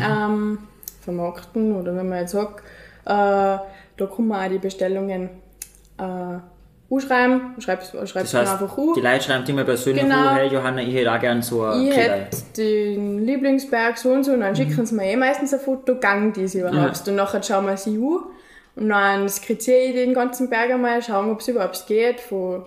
ähm, 0.00 0.58
vermarkten 1.02 1.74
oder 1.76 1.94
wenn 1.96 2.08
man 2.08 2.20
jetzt 2.20 2.32
sagt, 2.32 2.60
äh, 3.04 3.08
da 3.08 4.06
kann 4.16 4.26
man 4.28 4.44
auch 4.46 4.50
die 4.50 4.58
Bestellungen 4.58 5.28
äh, 5.98 6.38
anschreiben, 6.92 7.54
schreibst 7.58 7.94
Das 7.94 8.10
schreibst 8.10 8.34
dann 8.34 8.42
heißt, 8.42 8.52
einfach 8.62 8.78
an. 8.78 8.92
die 8.96 9.00
Leute 9.00 9.22
schreiben 9.24 9.44
immer 9.46 9.64
persönlich, 9.64 10.02
Genau. 10.04 10.16
oh, 10.16 10.34
hey 10.34 10.48
Johanna, 10.48 10.82
ich 10.82 10.94
hätte 10.94 11.12
auch 11.12 11.20
gerne 11.20 11.42
so 11.42 11.62
ein 11.64 11.82
Ich 11.86 11.96
hätte 11.96 12.36
den 12.56 13.24
Lieblingsberg 13.24 13.98
so 13.98 14.10
und 14.12 14.24
so 14.24 14.32
und 14.32 14.40
dann 14.40 14.54
schicken 14.56 14.86
sie 14.86 14.94
mir 14.94 15.06
eh 15.06 15.16
meistens 15.16 15.52
ein 15.52 15.60
Foto, 15.60 15.96
gang 15.98 16.32
die 16.34 16.46
sie 16.48 16.60
überhaupt. 16.60 17.06
Und 17.08 17.16
nachher 17.16 17.42
schauen 17.42 17.66
wir 17.66 17.76
sie 17.76 17.96
an 17.96 18.20
und 18.76 18.88
dann 18.88 19.28
skizziere 19.28 19.78
ich 19.78 19.94
den 19.94 20.14
ganzen 20.14 20.48
Berg 20.48 20.70
einmal, 20.70 21.02
schauen, 21.02 21.30
ob 21.30 21.40
es 21.40 21.48
überhaupt 21.48 21.84
geht, 21.88 22.20
von, 22.20 22.64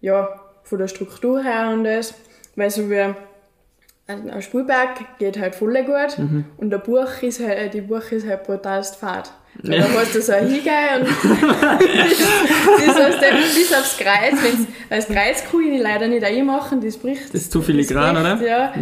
ja, 0.00 0.28
von 0.64 0.78
der 0.78 0.88
Struktur 0.88 1.42
her 1.42 1.70
und 1.72 1.84
das. 1.84 2.14
Weil 2.56 2.70
so 2.70 2.88
wie 2.90 3.00
ein 3.00 3.16
ein 4.08 4.42
Spielberg 4.42 5.18
geht 5.18 5.38
halt 5.38 5.54
voll 5.54 5.74
gut 5.84 6.18
und 6.58 6.70
der 6.70 6.78
Buch 6.78 7.22
ist 7.22 7.40
halt, 7.40 7.72
die 7.72 7.80
Buch 7.80 8.02
ist 8.10 8.26
halt 8.26 8.44
brutalst 8.44 8.96
fad. 8.96 9.32
Weil 9.62 9.80
Da 9.80 9.88
hast 9.88 10.14
du 10.14 10.22
so 10.22 10.32
ein 10.32 10.48
Hingehen 10.48 11.00
und 11.00 11.08
das 12.86 12.96
heißt, 12.96 13.22
dann 13.22 13.36
bis 13.54 13.72
aufs 13.72 13.98
Kreuz, 13.98 14.42
wenn's, 14.42 14.66
weil 14.88 14.98
das 14.98 15.06
Kreuz 15.06 15.44
kann 15.50 15.72
ich 15.72 15.80
leider 15.80 16.08
nicht 16.08 16.24
einmachen, 16.24 16.80
das 16.80 16.96
bricht. 16.96 17.34
Das 17.34 17.42
ist 17.42 17.52
zu 17.52 17.60
filigran, 17.60 18.16
oder? 18.16 18.40
Ja. 18.42 18.72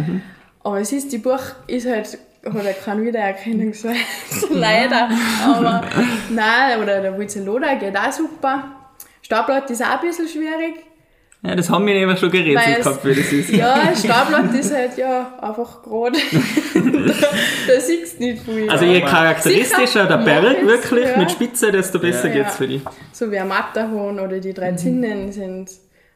Aber 0.63 0.79
es 0.79 0.91
ist, 0.93 1.11
die 1.11 1.17
Buch 1.17 1.41
ist 1.67 1.87
halt, 1.87 2.17
hat 2.45 2.63
halt 2.63 2.85
keinen 2.85 3.05
Wiedererkennungswert. 3.05 3.97
leider. 4.49 5.09
Aber 5.45 5.83
nein, 6.29 6.79
oder 6.81 7.01
der 7.01 7.17
Wurzeloda 7.17 7.75
geht 7.75 7.97
auch 7.97 8.11
super. 8.11 8.71
Staubblatt 9.21 9.69
ist 9.69 9.83
auch 9.83 10.01
ein 10.01 10.07
bisschen 10.07 10.27
schwierig. 10.29 10.85
Ja, 11.43 11.55
das 11.55 11.71
haben 11.71 11.87
wir 11.87 11.95
immer 11.95 12.15
schon 12.17 12.29
geredet 12.29 12.55
Weil 12.63 12.75
es- 12.77 12.83
gehabt, 12.85 13.03
wie 13.03 13.15
das 13.15 13.31
ist. 13.33 13.49
Ja, 13.49 13.91
Staubblatt 13.95 14.53
ist 14.53 14.71
halt 14.73 14.95
ja 14.97 15.39
einfach 15.41 15.81
gerade. 15.81 16.17
da, 16.75 16.79
da 17.73 17.79
siehst 17.79 18.19
du 18.19 18.23
nicht 18.23 18.43
viel. 18.43 18.69
Also 18.69 18.85
je 18.85 19.01
charakteristischer 19.01 20.05
der 20.05 20.17
Berg 20.17 20.65
wirklich 20.67 21.05
ja. 21.09 21.17
mit 21.17 21.31
Spitze, 21.31 21.71
desto 21.71 21.97
besser 21.97 22.27
Ja. 22.27 22.43
geht's 22.43 22.57
für 22.57 22.67
dich. 22.67 22.81
So 23.11 23.31
wie 23.31 23.39
ein 23.39 23.47
Matterhorn 23.47 24.19
oder 24.19 24.39
die 24.39 24.53
drei 24.53 24.73
Zinnen 24.73 25.31
sind. 25.31 25.69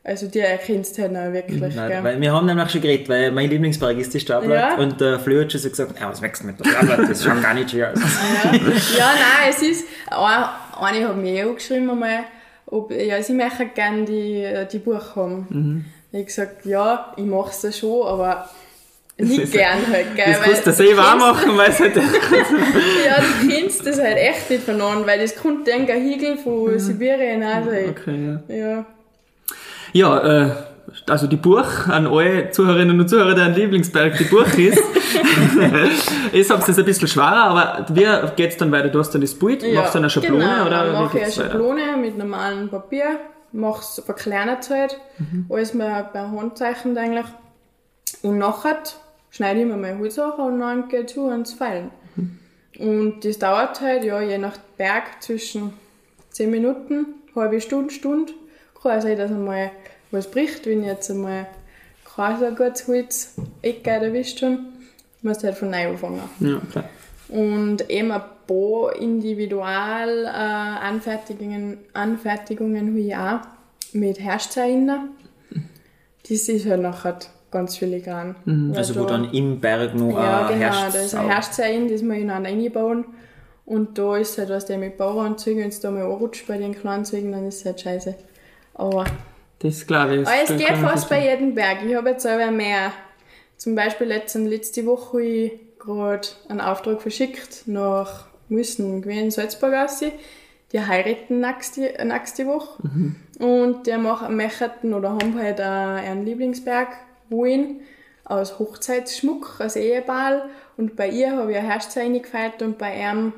Also 0.03 0.27
die 0.27 0.37
erkennst 0.41 0.95
du 0.95 1.01
halt 1.01 1.15
auch 1.17 1.33
wirklich. 1.33 1.59
Nein, 1.75 1.89
gell. 1.89 2.03
weil 2.03 2.21
wir 2.21 2.31
haben 2.31 2.45
nämlich 2.45 2.69
schon 2.69 2.81
geredet, 2.81 3.09
weil 3.09 3.31
mein 3.31 3.49
Lieblingsberg 3.49 3.97
ist 3.97 4.13
die 4.13 4.19
Staublatt 4.19 4.73
Ja. 4.73 4.75
und 4.75 5.01
der 5.01 5.19
Flö 5.19 5.41
hat 5.41 5.51
schon 5.51 5.61
so 5.61 5.69
gesagt, 5.71 5.99
ja, 5.99 6.07
was 6.07 6.21
wächst 6.21 6.43
mit 6.43 6.59
der 6.59 6.69
Staublatt, 6.69 7.09
das 7.09 7.23
schaut 7.23 7.41
gar 7.41 7.55
nicht 7.55 7.71
schön 7.71 7.85
aus. 7.85 7.99
Ja, 7.99 8.51
ja 8.53 9.11
nein, 9.15 9.49
es 9.49 9.63
ist. 9.63 9.87
Eine, 10.11 10.49
eine 10.79 11.07
hat 11.09 11.17
mir 11.17 11.33
eh 11.33 11.41
angeschrieben, 11.41 11.89
einmal, 11.89 12.19
ob, 12.67 12.91
ja, 12.91 13.21
sie 13.21 13.33
möchten 13.33 13.73
gerne 13.73 14.05
die, 14.05 14.65
die 14.71 14.79
Buch 14.79 15.15
haben. 15.15 15.85
Ich 16.11 16.17
habe 16.17 16.25
gesagt, 16.25 16.65
ja, 16.65 17.13
ich 17.17 17.23
mache 17.25 17.51
es 17.67 17.77
schon, 17.77 18.05
aber 18.07 18.49
nicht 19.17 19.39
ist- 19.43 19.53
gern 19.53 19.79
halt. 19.91 20.15
Gell, 20.15 20.25
Das 20.27 20.41
kannst 20.41 20.67
du 20.67 20.71
selber 20.73 21.01
auch 21.13 21.17
machen, 21.17 21.57
weil 21.57 21.69
es 21.69 21.79
halt 21.79 21.95
Ja, 23.05 23.21
du 23.41 23.47
kennst 23.49 23.85
das 23.85 23.99
halt 24.01 24.17
echt 24.17 24.49
nicht 24.49 24.63
voneinander, 24.63 25.05
weil 25.07 25.19
das 25.19 25.35
kommt 25.35 25.69
ein 25.69 25.87
Higel 25.87 26.37
von 26.37 26.77
Sibirien. 26.79 27.41
Also, 27.43 27.69
Okay, 27.69 28.39
ja. 28.49 28.55
ja. 28.55 28.85
Ja, 29.93 30.43
äh, 30.43 30.49
also 31.09 31.27
die 31.27 31.35
Buch 31.37 31.87
an 31.87 32.07
alle 32.07 32.49
Zuhörerinnen 32.51 32.99
und 32.99 33.09
Zuhörer, 33.09 33.33
deren 33.35 33.53
Lieblingsberg 33.55 34.17
die 34.17 34.23
Buch 34.25 34.47
ist. 34.57 34.81
ich 36.31 36.49
hab's 36.49 36.67
jetzt 36.67 36.79
ein 36.79 36.85
bisschen 36.85 37.07
schwerer, 37.07 37.43
aber 37.45 37.85
wie 37.89 38.05
geht's 38.35 38.57
dann 38.57 38.71
weiter? 38.71 38.89
Du 38.89 38.99
hast 38.99 39.11
dann 39.11 39.21
das 39.21 39.33
Bild, 39.33 39.63
Ja, 39.63 39.81
machst 39.81 39.93
du 39.95 39.99
eine 39.99 40.09
Schablone 40.09 40.43
genau, 40.43 40.65
oder 40.67 40.85
dann 40.85 40.93
mache 40.93 41.05
ich 41.17 41.23
eine 41.23 41.25
geht's 41.25 41.37
weiter? 41.39 41.51
Schablone 41.51 41.97
mit 41.97 42.17
normalem 42.17 42.69
Papier, 42.69 43.19
mach's 43.51 44.01
verkleinert 44.05 44.69
halt, 44.69 44.99
Mhm. 45.17 45.45
alles 45.49 45.73
mal 45.73 46.09
bei 46.13 46.19
Handzeichen 46.19 46.97
eigentlich. 46.97 47.25
Und 48.21 48.37
nachher 48.37 48.77
schneide 49.29 49.61
ich 49.61 49.65
mir 49.65 49.77
meine 49.77 49.97
Holzsachen 49.99 50.43
und 50.45 50.59
dann 50.59 50.87
gehe 50.87 51.01
ich 51.01 51.07
zu 51.07 51.27
ans 51.27 51.53
Feilen. 51.53 51.91
Mhm. 52.15 52.39
Und 52.79 53.25
das 53.25 53.39
dauert 53.39 53.79
halt, 53.81 54.03
ja, 54.03 54.21
je 54.21 54.37
nach 54.37 54.57
Berg 54.77 55.21
zwischen 55.21 55.73
10 56.31 56.51
Minuten, 56.51 57.05
halbe 57.35 57.61
Stunde, 57.61 57.93
Stunde. 57.93 58.33
Kann 58.81 58.97
auch 58.97 59.01
sein, 59.01 59.17
dass 59.17 59.31
einmal 59.31 59.71
was 60.15 60.29
bricht, 60.31 60.65
wenn 60.65 60.81
ich 60.81 60.87
jetzt 60.87 61.09
einmal 61.11 61.45
kein 62.15 62.39
so 62.39 62.45
gutes 62.55 62.87
Holz 62.87 63.35
Eckgeil 63.61 64.03
erwischt 64.03 64.41
habe, 64.41 64.59
musst 65.21 65.43
du 65.43 65.47
halt 65.47 65.57
von 65.57 65.69
neu 65.69 65.89
anfangen. 65.89 66.21
Ja, 66.39 66.61
klar. 66.71 66.85
Und 67.29 67.89
eben 67.89 68.11
ein 68.11 68.21
paar 68.47 68.95
Individual 68.95 70.25
äh, 70.25 70.27
Anfertigungen, 70.29 71.77
Anfertigungen 71.93 72.87
habe 72.89 72.99
ich 72.99 73.15
auch 73.15 73.39
mit 73.93 74.19
Herrschzeichen. 74.19 74.91
Das 76.29 76.47
ist 76.49 76.67
halt 76.67 76.81
nachher 76.81 77.17
ganz 77.51 77.77
filigran. 77.77 78.35
Weil 78.45 78.77
Also 78.77 78.95
wo 78.95 79.01
da- 79.03 79.09
dann 79.17 79.31
im 79.33 79.59
Berg 79.59 79.95
noch 79.95 80.09
Ja, 80.11 80.47
ein 80.47 80.59
genau, 80.59 80.71
da 80.91 80.99
ist 80.99 81.15
ein 81.15 81.27
Herrschzeichen, 81.27 81.87
das 81.87 82.01
wir 82.01 82.13
ineinander 82.15 82.49
einbauen. 82.49 83.05
Und 83.65 83.97
da 83.97 84.17
ist 84.17 84.37
halt, 84.37 84.49
was 84.49 84.65
der 84.65 84.77
mit 84.77 84.97
Bauernzügen, 84.97 85.61
wenn 85.63 85.69
es 85.69 85.79
da 85.79 85.89
mal 85.89 86.03
anrutscht 86.03 86.45
bei 86.47 86.57
den 86.57 86.75
kleinen 86.79 87.03
Zügen, 87.05 87.31
dann 87.31 87.47
ist 87.47 87.59
es 87.61 87.65
halt 87.65 87.81
scheiße. 87.81 88.15
Aber 88.75 89.05
Das 89.59 89.87
glaube 89.87 90.17
ich. 90.17 90.27
aber 90.27 90.43
es 90.43 90.49
geht 90.49 90.77
fast 90.77 91.09
bei 91.09 91.23
jedem 91.23 91.55
Berg. 91.55 91.79
Ich 91.85 91.95
habe 91.95 92.09
jetzt 92.09 92.23
selber 92.23 92.51
mehr. 92.51 92.91
Zum 93.57 93.75
Beispiel 93.75 94.07
letzte, 94.07 94.39
letzte 94.39 94.85
Woche 94.85 95.13
habe 95.13 95.23
ich 95.23 95.51
gerade 95.79 96.27
einen 96.49 96.61
Auftrag 96.61 97.01
verschickt 97.01 97.63
nach 97.67 98.25
Müssen 98.49 99.01
gewesen, 99.01 99.31
Salzburgassi. 99.31 100.11
Die 100.71 100.81
heiraten 100.81 101.39
nächste, 101.39 101.93
nächste 102.03 102.47
Woche. 102.47 102.83
Und 103.39 103.87
die 103.87 103.97
machen, 103.97 104.35
möchten 104.35 104.93
oder 104.93 105.11
haben 105.11 105.39
halt 105.39 105.61
auch 105.61 106.03
ihren 106.03 106.25
Lieblingsberg 106.25 106.89
wohin 107.29 107.81
aus 108.25 108.59
Hochzeitsschmuck, 108.59 109.57
als 109.59 109.75
Eheball. 109.75 110.49
Und 110.77 110.95
bei 110.95 111.07
ihr 111.09 111.31
habe 111.37 111.51
ich 111.51 111.57
ein 111.57 111.65
Herzzeichen 111.65 112.21
gefeiert 112.21 112.61
und 112.61 112.77
bei 112.77 112.99
ihm 112.99 113.33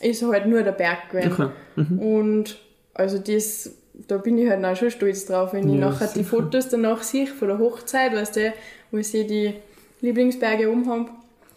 ist 0.00 0.22
halt 0.22 0.46
nur 0.46 0.62
der 0.62 0.72
Berg 0.72 1.10
gewesen. 1.10 1.50
Okay. 1.76 1.86
Und 1.98 2.58
also 2.94 3.18
das, 3.18 3.70
da 4.06 4.18
bin 4.18 4.38
ich 4.38 4.48
halt 4.48 4.64
auch 4.64 4.76
schon 4.76 4.90
stolz 4.90 5.26
drauf, 5.26 5.52
wenn 5.52 5.68
ich 5.68 5.80
Ja, 5.80 5.90
nachher 5.90 6.08
die 6.14 6.24
Fotos 6.24 6.68
danach 6.68 7.02
sehe 7.02 7.26
von 7.26 7.48
der 7.48 7.58
Hochzeit, 7.58 8.14
weißt 8.14 8.36
du, 8.36 8.52
wo 8.90 9.00
sie 9.02 9.26
die 9.26 9.54
Lieblingsberge 10.00 10.70
umhaben. 10.70 11.08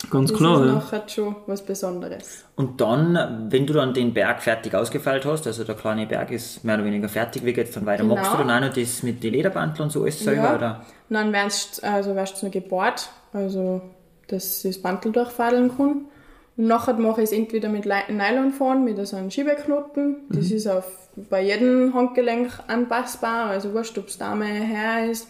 Ganz 0.10 0.31
Das 0.31 0.39
klar, 0.39 0.62
ist 0.62 0.67
ja. 0.67 0.74
nachher 0.74 1.03
schon 1.07 1.36
was 1.45 1.62
Besonderes. 1.62 2.43
Und 2.55 2.81
dann, 2.81 3.48
wenn 3.51 3.67
du 3.67 3.74
dann 3.74 3.93
den 3.93 4.13
Berg 4.15 4.41
fertig 4.41 4.74
ausgefeilt 4.74 5.25
hast, 5.25 5.45
also 5.45 5.63
der 5.63 5.75
kleine 5.75 6.07
Berg 6.07 6.31
ist 6.31 6.63
mehr 6.63 6.75
oder 6.75 6.86
weniger 6.86 7.07
fertig, 7.07 7.45
wie 7.45 7.53
geht's 7.53 7.71
dann 7.75 7.86
weiter? 7.86 8.01
Genau. 8.03 8.15
Machst 8.15 8.33
du 8.33 8.38
dann 8.38 8.50
auch 8.50 8.67
noch 8.67 8.74
das 8.74 9.03
mit 9.03 9.24
den 9.24 9.33
Lederbandeln 9.33 9.83
und 9.83 9.89
so 9.91 10.01
alles 10.01 10.19
selber? 10.19 10.41
Ja. 10.41 10.55
Oder? 10.55 10.86
Und 11.10 11.15
dann 11.15 11.31
wirst 11.31 11.83
also 11.83 12.15
wirst 12.15 12.41
du 12.41 12.48
noch 12.48 12.53
gebohrt, 12.53 13.10
also 13.31 13.81
dass 14.27 14.63
das 14.63 14.79
Bandel 14.79 15.12
durchfadeln 15.12 15.75
kann. 15.77 16.05
Und 16.58 16.67
nachher 16.67 16.93
mache 16.96 17.22
ich 17.22 17.31
es 17.31 17.38
entweder 17.38 17.70
mit 17.70 17.86
Lei- 17.86 18.03
Nylon 18.10 18.51
fahren, 18.51 18.84
mit 18.84 19.05
so 19.08 19.15
einem 19.15 19.31
Schiebeknoten. 19.31 20.17
Das 20.29 20.50
Mhm. 20.50 20.55
ist 20.58 20.67
auf, 20.67 20.86
bei 21.29 21.41
jedem 21.41 21.93
Handgelenk 21.93 22.50
anpassbar, 22.67 23.50
also 23.50 23.74
wurscht, 23.74 23.98
ob 23.98 24.08
es 24.08 24.17
Dame, 24.17 24.46
Herr 24.46 25.10
ist, 25.10 25.27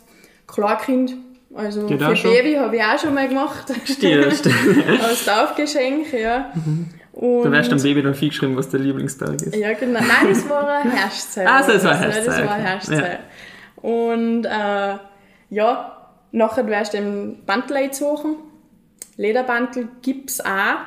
Klarkind. 0.48 1.16
Also 1.54 1.86
Geht 1.86 2.02
für. 2.02 2.30
Baby 2.30 2.54
habe 2.56 2.76
ich 2.78 2.82
auch 2.82 2.98
schon 2.98 3.14
mal 3.14 3.28
gemacht. 3.28 3.66
Stimmt, 3.86 4.34
stimmt. 4.34 4.88
Als 5.04 5.26
Taufgeschenk, 5.26 6.14
ja. 6.14 6.52
Und, 7.12 7.44
Da 7.44 7.52
wärst 7.52 7.72
du 7.72 7.76
am 7.76 7.82
Baby 7.82 8.02
dann 8.02 8.16
viel 8.16 8.30
geschrieben, 8.30 8.56
was 8.56 8.70
der 8.70 8.80
Lieblingsberg 8.80 9.42
ist. 9.42 9.56
Ja, 9.56 9.74
genau. 9.74 10.00
Nein, 10.00 10.30
das 10.30 10.50
war 10.50 10.66
eine 10.66 10.92
Herrschzeit. 10.92 11.46
Ah, 11.46 11.62
so, 11.62 11.74
das 11.74 11.84
war 11.84 11.92
Ja, 12.00 12.06
Das 12.08 12.16
Herrschzeit, 12.16 12.48
war. 12.48 12.56
Herrschzeit. 12.56 13.20
Und 13.82 14.46
äh, 14.46 14.96
ja, 15.50 15.98
nachher 16.32 16.68
wirst 16.68 16.94
du 16.94 16.98
den 16.98 17.46
Bandel 17.46 17.76
einzogen. 17.78 18.36
Lederbandel 19.18 19.90
gibt 20.02 20.30
es 20.30 20.40
auch. 20.40 20.78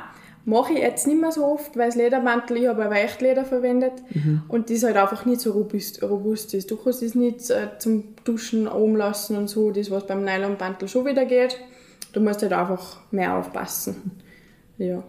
Mache 0.47 0.75
ich 0.75 0.81
jetzt 0.81 1.07
nicht 1.07 1.21
mehr 1.21 1.33
so 1.33 1.45
oft, 1.47 1.77
weil 1.77 1.87
das 1.87 1.97
Ledermantel, 1.97 2.59
ich 2.59 2.69
habe 2.69 2.85
aber 2.85 2.97
echt 2.97 3.23
Leder 3.23 3.47
verwendet 3.47 3.93
und 4.49 4.69
das 4.69 4.83
halt 4.83 4.97
einfach 4.97 5.25
nicht 5.25 5.41
so 5.41 5.53
robust, 5.53 6.03
robust 6.03 6.53
ist. 6.53 6.71
Du 6.71 6.77
kannst 6.77 7.03
es 7.03 7.15
nicht 7.15 7.49
äh, 7.49 7.79
zum 7.79 8.15
Duschen 8.25 8.69
oben 8.69 8.97
lassen 8.97 9.37
und 9.39 9.49
so, 9.49 9.71
das 9.71 9.91
was 9.91 10.07
beim 10.07 10.23
Nylonbandel 10.23 10.87
schon 10.87 11.07
wieder 11.07 11.25
geht. 11.25 11.59
Du 12.13 12.21
musst 12.21 12.43
halt 12.43 12.53
einfach 12.53 12.99
mehr 13.11 13.37
aufpassen. 13.37 14.13
Ja. 14.77 15.03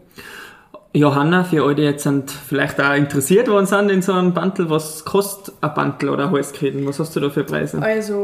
Johanna, 0.96 1.44
für 1.44 1.64
alle, 1.66 1.76
die 1.76 1.82
jetzt 1.82 2.04
sind, 2.04 2.32
vielleicht 2.32 2.80
auch 2.80 2.94
interessiert 2.94 3.50
worden 3.50 3.66
sind 3.66 3.90
in 3.90 4.02
so 4.02 4.14
einem 4.14 4.34
Bantel, 4.34 4.70
was 4.70 5.04
kostet 5.04 5.54
ein 5.60 5.74
Bantel 5.74 6.08
oder 6.10 6.28
ein 6.28 6.32
Halskette? 6.32 6.86
Was 6.88 7.00
hast 7.00 7.14
du 7.16 7.20
da 7.20 7.30
für 7.30 7.44
Preise? 7.44 7.82
Also 7.82 8.16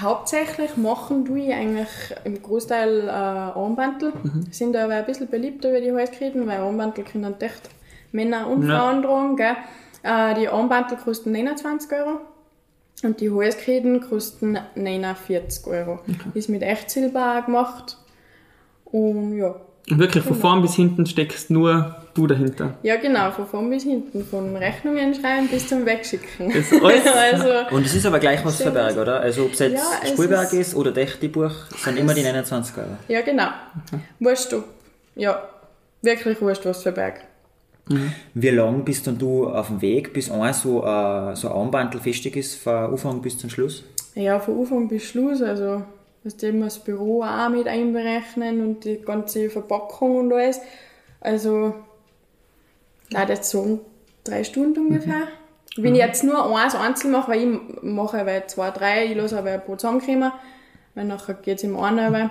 hauptsächlich 0.00 0.76
machen 0.76 1.24
ich 1.36 1.52
eigentlich 1.52 1.88
im 2.24 2.42
Großteil 2.42 3.08
äh, 3.08 3.10
Armbandel. 3.10 4.12
Sind 4.50 4.76
aber 4.76 4.94
ein 4.94 5.06
bisschen 5.06 5.28
beliebter 5.28 5.72
wie 5.72 5.80
die 5.80 5.92
Halskette, 5.92 6.46
weil 6.46 6.58
Armbandel 6.60 7.04
können 7.04 7.34
echt 7.40 7.70
Männer 8.12 8.48
und 8.48 8.66
Ja. 8.68 8.78
Frauen 8.78 9.02
tragen. 9.02 9.36
Gell? 9.36 9.56
Äh, 10.02 10.34
die 10.34 10.48
Armbandel 10.48 10.98
kosten 10.98 11.32
29 11.32 11.90
Euro. 11.92 12.20
Und 13.02 13.20
die 13.20 13.30
Halsketen 13.30 14.00
kosten 14.00 14.58
49 14.74 15.66
Euro. 15.66 16.00
Okay. 16.08 16.14
Ist 16.34 16.48
mit 16.48 16.62
Echtsilber 16.62 17.42
gemacht. 17.42 17.98
Und 18.84 19.36
ja. 19.36 19.56
Und 19.90 19.98
wirklich 19.98 20.24
von 20.24 20.34
genau. 20.34 20.48
vorn 20.48 20.62
bis 20.62 20.74
hinten 20.74 21.04
steckst 21.04 21.50
nur 21.50 21.96
du 22.14 22.26
dahinter? 22.26 22.78
Ja, 22.82 22.96
genau, 22.96 23.30
von 23.32 23.46
vorn 23.46 23.70
bis 23.70 23.82
hinten. 23.82 24.24
Von 24.24 24.56
Rechnungen 24.56 25.14
schreiben 25.14 25.48
bis 25.48 25.68
zum 25.68 25.84
Wegschicken. 25.84 26.52
Das 26.52 26.72
also, 26.82 27.74
und 27.74 27.84
es 27.84 27.94
ist 27.94 28.06
aber 28.06 28.18
gleich 28.18 28.44
was 28.44 28.62
für 28.62 28.70
Berg, 28.70 28.96
oder? 28.96 29.20
Also 29.20 29.44
ob 29.44 29.52
es 29.52 29.58
jetzt 29.58 29.74
ja, 29.74 30.08
Spielberg 30.08 30.52
ist, 30.52 30.68
ist 30.68 30.74
oder 30.76 30.92
Dächtibuch, 30.92 31.52
sind 31.76 31.98
immer 31.98 32.14
die 32.14 32.22
29 32.22 32.76
Euro. 32.78 32.88
Ja, 33.08 33.20
genau. 33.22 33.48
Okay. 33.86 34.02
Wurscht, 34.20 34.52
ob, 34.54 34.64
ja, 35.16 35.48
wirklich 36.02 36.40
wurscht, 36.40 36.64
was 36.64 36.82
für 36.82 36.92
Berg. 36.92 37.20
Mhm. 37.88 38.12
Wie 38.32 38.50
lange 38.50 38.82
bist 38.82 39.06
dann 39.06 39.18
du 39.18 39.48
auf 39.48 39.68
dem 39.68 39.82
Weg, 39.82 40.12
bis 40.12 40.30
ein 40.30 40.54
so, 40.54 40.84
äh, 40.84 41.36
so 41.36 41.48
ein 41.48 41.54
Armbandel 41.54 42.00
festig 42.00 42.36
ist, 42.36 42.56
von 42.56 42.72
Anfang 42.72 43.20
bis 43.20 43.38
zum 43.38 43.50
Schluss? 43.50 43.84
Ja, 44.14 44.38
von 44.40 44.58
Anfang 44.58 44.88
bis 44.88 45.04
Schluss, 45.04 45.42
also 45.42 45.82
dass 46.24 46.38
die 46.38 46.58
das 46.58 46.78
Büro 46.78 47.22
auch 47.22 47.50
mit 47.50 47.68
einberechnen 47.68 48.66
und 48.66 48.84
die 48.84 48.96
ganze 49.02 49.50
Verpackung 49.50 50.16
und 50.16 50.32
alles. 50.32 50.58
Also, 51.20 51.74
ich 53.14 53.20
würde 53.20 53.32
jetzt 53.32 53.50
sagen, 53.50 53.80
drei 54.24 54.44
Stunden 54.44 54.86
ungefähr. 54.86 55.28
Mhm. 55.76 55.82
Wenn 55.82 55.94
ich 55.94 56.00
jetzt 56.00 56.24
nur 56.24 56.56
eins 56.56 56.74
einzeln 56.74 57.12
mache, 57.12 57.32
weil 57.32 57.40
ich 57.40 57.82
mache 57.82 58.20
aber 58.20 58.46
zwei, 58.46 58.70
drei, 58.70 59.06
ich 59.06 59.16
lasse 59.16 59.38
aber 59.38 59.50
ein 59.50 59.64
paar 59.64 59.78
zusammenkommen, 59.78 60.32
weil 60.94 61.04
nachher 61.04 61.34
geht 61.34 61.58
es 61.58 61.64
im 61.64 61.76
einen. 61.76 62.30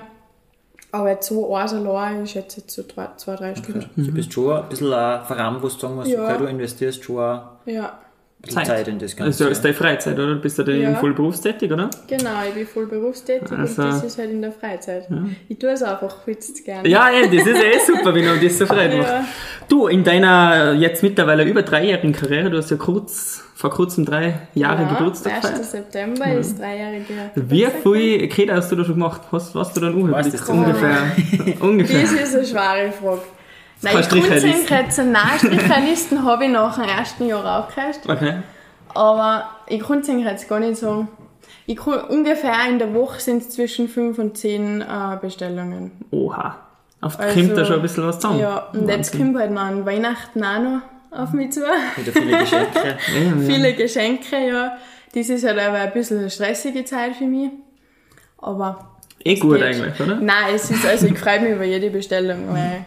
Aber 0.91 1.09
jetzt 1.09 1.27
so 1.27 1.55
eins 1.55 1.73
allein 1.73 2.23
ist 2.23 2.35
jetzt, 2.35 2.55
jetzt 2.55 2.71
so 2.71 2.83
zwei, 2.83 3.09
zwei 3.17 3.35
drei 3.35 3.55
Stunden. 3.55 3.79
Okay. 3.79 3.89
Mhm. 3.95 4.05
Du 4.05 4.11
bist 4.11 4.31
schon 4.31 4.55
ein 4.55 4.69
bisschen 4.69 4.93
ein 4.93 5.25
Verein, 5.25 5.55
wo 5.55 5.67
du 5.67 5.69
sagen 5.69 5.95
musst, 5.95 6.09
ja. 6.09 6.23
okay, 6.23 6.37
du 6.37 6.45
investierst 6.45 7.03
schon 7.03 7.41
ja. 7.65 7.99
Zeit. 8.49 8.67
Zeit 8.67 8.87
in 8.89 8.99
das 8.99 9.15
Ganze. 9.15 9.45
Also 9.45 9.51
ist 9.51 9.63
deine 9.63 9.73
Freizeit, 9.73 10.19
oder? 10.19 10.35
Bist 10.35 10.59
du 10.59 10.63
dann 10.63 10.81
ja. 10.81 10.95
voll 10.95 11.13
berufstätig, 11.13 11.71
oder? 11.71 11.89
Genau, 12.07 12.31
ich 12.45 12.53
bin 12.53 12.67
voll 12.67 12.87
berufstätig 12.87 13.49
also. 13.51 13.81
und 13.81 13.89
das 13.89 14.03
ist 14.03 14.17
halt 14.17 14.31
in 14.31 14.41
der 14.41 14.51
Freizeit. 14.51 15.09
Ja. 15.09 15.25
Ich 15.47 15.57
tue 15.57 15.69
es 15.69 15.81
einfach 15.81 16.27
jetzt 16.27 16.65
gerne. 16.65 16.87
Ja, 16.89 17.09
ey, 17.09 17.29
das 17.29 17.47
ist 17.47 17.63
eh 17.63 17.79
super, 17.79 18.13
wenn 18.13 18.25
man 18.25 18.41
das 18.43 18.57
so 18.57 18.65
Freude 18.65 18.97
macht. 18.97 19.07
Ja. 19.07 19.25
Du, 19.69 19.87
in 19.87 20.03
deiner 20.03 20.73
jetzt 20.73 21.03
mittlerweile 21.03 21.45
über 21.45 21.61
dreijährigen 21.61 22.11
Karriere, 22.11 22.49
du 22.49 22.57
hast 22.57 22.69
ja 22.69 22.75
kurz, 22.75 23.41
vor 23.55 23.69
kurzem 23.69 24.03
drei 24.03 24.41
Jahre 24.55 24.81
ja, 24.81 24.89
Geburtstag 24.89 25.35
gefeiert. 25.35 25.59
1. 25.59 25.71
September 25.71 26.27
mhm. 26.27 26.39
ist 26.39 26.59
dreijährige 26.59 27.13
Wie 27.35 27.67
viele 27.81 28.27
Kinder 28.27 28.55
hast 28.55 28.69
du 28.73 28.75
da 28.75 28.83
schon 28.83 28.95
gemacht? 28.95 29.21
Was, 29.31 29.55
was 29.55 29.71
du 29.71 29.79
dann 29.79 29.93
ungefähr? 29.93 30.49
ungefähr. 30.49 30.97
ungefähr. 31.61 32.01
Das 32.01 32.11
ist 32.11 32.35
eine 32.35 32.45
schwere 32.45 32.91
Frage. 32.91 33.21
Nein, 33.83 33.99
ich 33.99 34.09
Kunstsenkrätze, 34.09 35.03
nein, 35.03 35.37
Strichlisten 35.37 36.23
habe 36.23 36.45
ich 36.45 36.51
nach 36.51 36.75
dem 36.75 36.85
ersten 36.89 37.27
Jahr 37.27 37.59
aufgehört. 37.59 37.99
Okay. 38.07 38.35
Aber 38.93 39.49
ich 39.67 39.81
kann 39.81 39.99
es 39.99 40.07
jetzt 40.07 40.47
gar 40.47 40.59
nicht 40.59 40.77
sagen. 40.77 41.09
Ich 41.65 41.77
kann, 41.77 42.01
ungefähr 42.05 42.55
in 42.69 42.79
der 42.79 42.93
Woche 42.93 43.19
sind 43.19 43.41
es 43.41 43.49
zwischen 43.51 43.87
5 43.87 44.17
und 44.19 44.37
10 44.37 44.81
äh, 44.81 44.85
Bestellungen. 45.21 45.91
Oha. 46.11 46.57
Auf 47.01 47.19
also, 47.19 47.39
kommt 47.39 47.57
da 47.57 47.65
schon 47.65 47.75
ein 47.77 47.81
bisschen 47.81 48.05
was 48.05 48.19
zusammen. 48.19 48.39
Ja, 48.39 48.69
und 48.71 48.81
Wahnsinn. 48.81 48.89
jetzt 48.89 49.17
kommt 49.17 49.37
halt 49.37 49.51
noch 49.51 49.61
an 49.61 49.85
Weihnachten 49.85 50.43
auch 50.43 50.59
noch 50.59 50.81
auf 51.11 51.31
mich 51.33 51.51
zu. 51.51 51.61
Wieder 51.61 52.11
viele 52.11 52.37
Geschenke. 52.39 52.97
viele 53.45 53.73
Geschenke, 53.73 54.47
ja. 54.47 54.77
Das 55.13 55.29
ist 55.29 55.45
halt 55.45 55.59
aber 55.59 55.79
ein 55.79 55.93
bisschen 55.93 56.19
eine 56.19 56.29
stressige 56.29 56.85
Zeit 56.85 57.15
für 57.15 57.25
mich. 57.25 57.51
Aber. 58.37 58.89
Eh 59.23 59.35
gut 59.35 59.57
geht. 59.57 59.63
eigentlich, 59.63 59.99
oder? 59.99 60.15
Nein, 60.15 60.55
es 60.55 60.69
ist, 60.69 60.85
also 60.85 61.07
ich 61.07 61.17
freue 61.17 61.39
mich 61.41 61.51
über 61.51 61.63
jede 61.63 61.89
Bestellung, 61.89 62.49
weil 62.49 62.85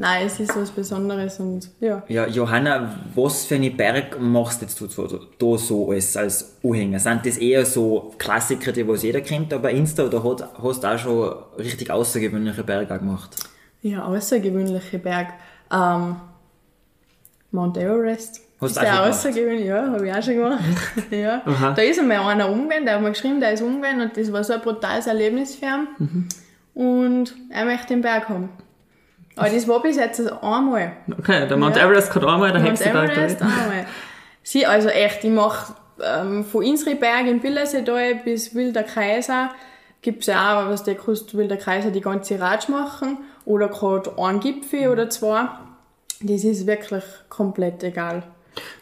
Nein, 0.00 0.26
es 0.26 0.38
ist 0.38 0.56
was 0.56 0.70
Besonderes 0.70 1.40
und 1.40 1.70
ja. 1.80 2.04
Ja, 2.06 2.24
Johanna, 2.28 2.94
was 3.16 3.46
für 3.46 3.56
einen 3.56 3.76
Berg 3.76 4.20
machst 4.20 4.62
jetzt 4.62 4.80
du 4.80 4.86
da 4.86 5.58
so 5.58 5.90
als, 5.90 6.16
als 6.16 6.56
Anhänger? 6.62 7.00
Sind 7.00 7.26
das 7.26 7.36
eher 7.36 7.66
so 7.66 8.14
Klassiker, 8.16 8.70
die 8.70 8.86
was 8.86 9.02
jeder 9.02 9.20
kennt, 9.22 9.52
aber 9.52 9.70
Insta 9.70 10.04
oder 10.04 10.22
hast 10.62 10.84
du 10.84 10.86
auch 10.86 10.98
schon 10.98 11.34
richtig 11.58 11.90
außergewöhnliche 11.90 12.62
Berge 12.62 12.96
gemacht? 12.96 13.34
Ja, 13.82 14.04
außergewöhnliche 14.04 15.00
Berg. 15.00 15.34
Ähm, 15.72 16.14
Mount 17.50 17.76
Everest. 17.76 18.40
Hast 18.60 18.76
du 18.76 18.80
auch 18.80 18.86
schon 18.86 18.98
außergewöhnlich? 18.98 19.66
Ja, 19.66 19.90
habe 19.90 20.06
ich 20.06 20.14
auch 20.14 20.22
schon 20.22 20.36
gemacht. 20.36 20.62
ja. 21.10 21.42
Da 21.74 21.82
ist 21.82 21.98
einmal 21.98 22.18
einer 22.18 22.48
umgegangen, 22.48 22.84
der 22.84 22.94
hat 22.94 23.02
mir 23.02 23.10
geschrieben, 23.10 23.40
der 23.40 23.54
ist 23.54 23.62
umgegangen 23.62 24.02
und 24.02 24.16
das 24.16 24.32
war 24.32 24.44
so 24.44 24.52
ein 24.52 24.60
brutales 24.60 25.08
Erlebnis 25.08 25.56
für 25.56 25.66
ihn. 25.66 25.88
Mhm. 25.98 26.28
Und 26.74 27.34
er 27.50 27.64
möchte 27.64 27.88
den 27.88 28.02
Berg 28.02 28.28
haben. 28.28 28.50
Aber 29.38 29.50
das 29.50 29.68
war 29.68 29.82
bis 29.82 29.96
jetzt 29.96 30.20
einmal. 30.42 30.92
Okay, 31.18 31.46
der 31.46 31.56
Mount 31.56 31.76
ja. 31.76 31.84
Everest 31.84 32.14
hat 32.14 32.24
einmal, 32.24 32.52
der 32.52 32.62
Hexenberg. 32.62 33.08
Mount 33.08 33.18
Everest 33.18 33.42
einmal. 33.42 33.86
Sie, 34.42 34.66
also 34.66 34.88
echt, 34.88 35.24
ich 35.24 35.30
mache 35.30 35.74
ähm, 36.02 36.44
von 36.44 36.62
Insriberg 36.62 37.26
in 37.26 37.40
Billersedal 37.40 38.16
bis 38.16 38.54
Wilder 38.54 38.82
Kaiser 38.82 39.50
gibt 40.00 40.20
es 40.20 40.26
ja 40.26 40.60
auch, 40.60 40.68
was 40.68 40.84
der 40.84 40.94
kostet, 40.94 41.36
Wilder 41.36 41.56
Kaiser 41.56 41.90
die 41.90 42.00
ganze 42.00 42.40
Ratsch 42.40 42.68
machen 42.68 43.18
oder 43.44 43.68
gerade 43.68 44.12
einen 44.18 44.40
Gipfel 44.40 44.88
oder 44.88 45.10
zwei. 45.10 45.48
Das 46.20 46.44
ist 46.44 46.66
wirklich 46.66 47.04
komplett 47.28 47.82
egal. 47.82 48.22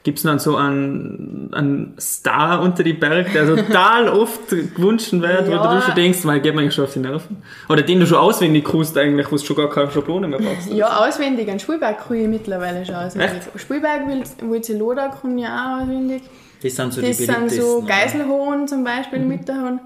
Gibt 0.03 0.19
es 0.19 0.25
dann 0.25 0.39
so 0.39 0.57
einen, 0.57 1.51
einen 1.53 1.97
Star 1.99 2.61
unter 2.61 2.83
die 2.83 2.93
Berge, 2.93 3.31
der 3.31 3.57
total 3.57 4.09
oft 4.21 4.49
gewünscht 4.49 5.13
wird, 5.13 5.49
ja. 5.49 5.65
wo 5.65 5.75
du 5.75 5.83
schon 5.83 5.95
denkst, 5.95 6.25
mal 6.25 6.41
geht 6.41 6.55
mir 6.55 6.63
eigentlich 6.63 6.75
schon 6.75 6.85
auf 6.85 6.93
die 6.93 7.01
Nerven? 7.01 7.43
Oder 7.69 7.83
den 7.83 8.01
du 8.01 8.07
schon 8.07 8.19
auswendig 8.19 8.65
kannst 8.65 8.97
eigentlich, 8.97 9.27
wo 9.31 9.37
du 9.37 9.45
schon 9.45 9.57
gar 9.57 9.71
keine 9.71 9.91
Schablone 9.91 10.29
mehr 10.29 10.39
brauchst? 10.39 10.71
Ja, 10.73 11.07
auswendig. 11.07 11.49
Ein 11.49 11.59
Spielberg 11.59 12.07
kann 12.07 12.17
ich 12.17 12.29
mittlerweile 12.29 12.87
schon 12.87 12.95
auswendig. 12.95 13.39
Echt? 13.39 13.61
Spielberg, 13.61 14.03
Wilzeloda 14.43 15.09
kann 15.09 15.39
ich 15.39 15.47
auch 15.47 15.83
auswendig. 15.83 16.23
Das 16.63 16.75
sind 16.75 16.93
so 16.93 17.01
das 17.01 17.17
die 17.17 17.25
sind 17.25 17.51
so 17.51 17.83
Geiselhohn 17.83 18.67
zum 18.67 18.85
Beispiel 18.85 19.21
mhm. 19.21 19.29
mit 19.29 19.49
der 19.49 19.57
Hand. 19.57 19.81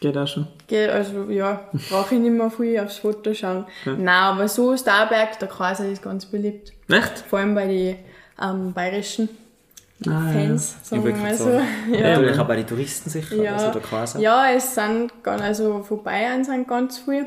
Geht 0.00 0.16
auch 0.16 0.26
schon. 0.26 0.46
Geht, 0.66 0.90
also 0.90 1.30
ja, 1.30 1.60
brauche 1.88 2.14
ich 2.14 2.20
nicht 2.20 2.32
mehr 2.32 2.50
viel 2.50 2.78
aufs 2.80 2.98
Foto 2.98 3.32
schauen. 3.32 3.64
Ja. 3.84 3.92
Nein, 3.92 4.08
aber 4.08 4.48
so 4.48 4.76
Starberg, 4.76 5.38
der 5.38 5.48
Kaiser 5.48 5.88
ist 5.88 6.02
ganz 6.02 6.26
beliebt. 6.26 6.72
Echt? 6.88 7.24
Vor 7.30 7.38
allem 7.38 7.54
bei 7.54 7.66
den 7.66 7.96
ähm, 8.40 8.72
bayerischen 8.72 9.28
ah, 10.06 10.32
Fans, 10.32 10.76
ja. 10.78 10.84
sagen 10.84 11.04
wir 11.04 11.16
mal 11.16 11.34
so. 11.34 11.50
Ja. 11.92 12.20
Ja, 12.20 12.42
auch 12.42 12.46
bei 12.46 12.56
den 12.56 12.66
Touristen 12.66 13.10
sicher, 13.10 13.36
ja. 13.36 13.56
also 13.56 13.78
Quasar. 13.80 14.20
Ja, 14.20 14.50
es 14.50 14.74
sind, 14.74 15.12
also 15.24 15.82
von 15.82 16.02
Bayern 16.02 16.44
sind 16.44 16.68
ganz 16.68 16.98
viele. 16.98 17.26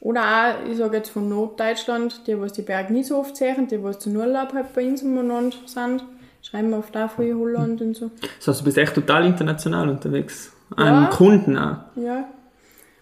Oder 0.00 0.22
auch, 0.22 0.68
ich 0.68 0.78
sage 0.78 0.96
jetzt 0.96 1.10
von 1.10 1.28
Norddeutschland, 1.28 2.26
die, 2.26 2.38
was 2.40 2.52
die 2.52 2.62
Berge 2.62 2.92
nicht 2.92 3.06
so 3.06 3.18
oft 3.18 3.36
sehen, 3.36 3.68
die, 3.68 3.82
was 3.82 4.00
zum 4.00 4.16
Urlaub 4.16 4.52
halt 4.52 4.72
bei 4.74 4.84
uns 4.84 5.02
umeinander 5.02 5.56
sind, 5.66 6.04
schreiben 6.42 6.70
wir 6.70 6.78
oft 6.78 6.96
auch 6.96 7.10
von 7.10 7.38
Holland 7.38 7.80
und 7.80 7.94
so. 7.94 8.10
Das 8.38 8.48
heißt, 8.48 8.60
du 8.60 8.64
bist 8.64 8.78
echt 8.78 8.94
total 8.94 9.24
international 9.26 9.88
unterwegs. 9.88 10.52
An 10.74 11.04
ja. 11.04 11.06
Kunden 11.08 11.56
auch. 11.56 11.76
Ja, 11.94 12.24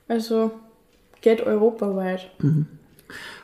also 0.08 0.50
geht 1.22 1.40
europaweit. 1.40 2.30
Mhm. 2.38 2.66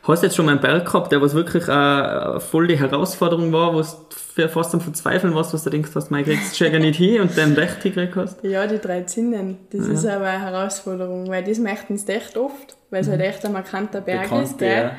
Hast 0.07 0.23
du 0.23 0.27
jetzt 0.27 0.37
schon 0.37 0.47
mal 0.47 0.53
einen 0.53 0.61
Berg 0.61 0.85
gehabt, 0.85 1.11
der 1.11 1.21
was 1.21 1.35
wirklich 1.35 1.66
äh, 1.66 2.38
voll 2.38 2.69
die 2.69 2.79
Herausforderung 2.79 3.53
war, 3.53 3.75
wo 3.75 3.83
du 3.83 4.49
fast 4.49 4.73
am 4.73 4.81
Verzweifeln 4.81 5.35
warst, 5.35 5.53
was 5.53 5.64
du 5.64 5.71
denkst, 5.71 5.90
hast, 5.95 6.11
mein 6.11 6.25
kriegst 6.25 6.61
du 6.61 6.79
nicht 6.79 6.97
hin 6.97 7.23
und 7.23 7.37
dann 7.37 7.55
recht 7.55 7.83
hingekriegt 7.83 8.14
hast? 8.14 8.45
Ja, 8.45 8.69
die 8.69 8.79
drei 8.79 9.03
Zinnen. 9.03 9.59
Das 9.73 9.87
ja. 9.88 9.92
ist 9.95 10.07
aber 10.07 10.27
eine 10.27 10.42
Herausforderung, 10.42 11.29
weil 11.29 11.42
das 11.42 11.59
möchten 11.59 11.99
sie 11.99 12.12
echt 12.12 12.37
oft, 12.37 12.77
weil 12.90 13.01
es 13.01 13.09
halt 13.09 13.19
mhm. 13.19 13.23
halt 13.23 13.35
echt 13.35 13.47
ein 13.47 13.53
markanter 13.53 14.01
Berg 14.01 14.23
Bekannt, 14.25 14.45
ist. 14.45 14.59
Gell? 14.59 14.83
Ja. 14.85 14.92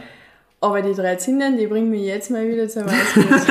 Aber 0.60 0.82
die 0.82 0.94
drei 0.94 1.16
Zinnen, 1.16 1.56
die 1.56 1.68
bringen 1.68 1.90
mich 1.90 2.02
jetzt 2.02 2.32
mal 2.32 2.46
wieder 2.46 2.68
zum 2.68 2.86
Weißgut. 2.86 3.26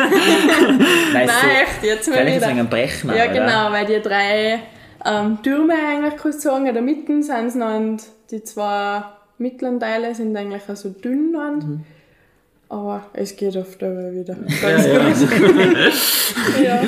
Nein, 1.13 1.29
so, 1.29 1.47
echt, 1.47 1.85
jetzt 1.85 2.11
mal 2.11 2.27
wieder. 2.27 2.41
Sagen, 2.41 2.69
Brechen, 2.69 3.15
ja, 3.17 3.27
genau, 3.27 3.71
weil 3.71 3.87
die 3.87 4.03
drei 4.03 4.61
ähm, 5.07 5.39
Türme 5.43 5.75
eigentlich, 5.75 6.17
kannst 6.17 6.45
du 6.45 6.51
sagen, 6.51 6.67
in 6.67 6.75
der 6.75 6.83
Mitte 6.83 7.23
sind 7.23 7.47
es 7.47 7.55
noch 7.55 7.77
und 7.77 8.03
die 8.31 8.43
zwei 8.43 9.05
mittleren 9.39 9.81
Teile 9.81 10.15
sind 10.15 10.37
eigentlich 10.37 10.63
auch 10.69 10.77
so 10.77 10.91
dünn 10.91 11.33
mhm. 11.33 11.85
aber 12.69 13.07
es 13.13 13.37
geht 13.37 13.57
oft 13.57 13.83
aber 13.83 14.13
wieder 14.13 14.35
ganz 14.35 14.87
ja, 14.87 15.09
gut. 15.09 15.93
Ja. 16.65 16.83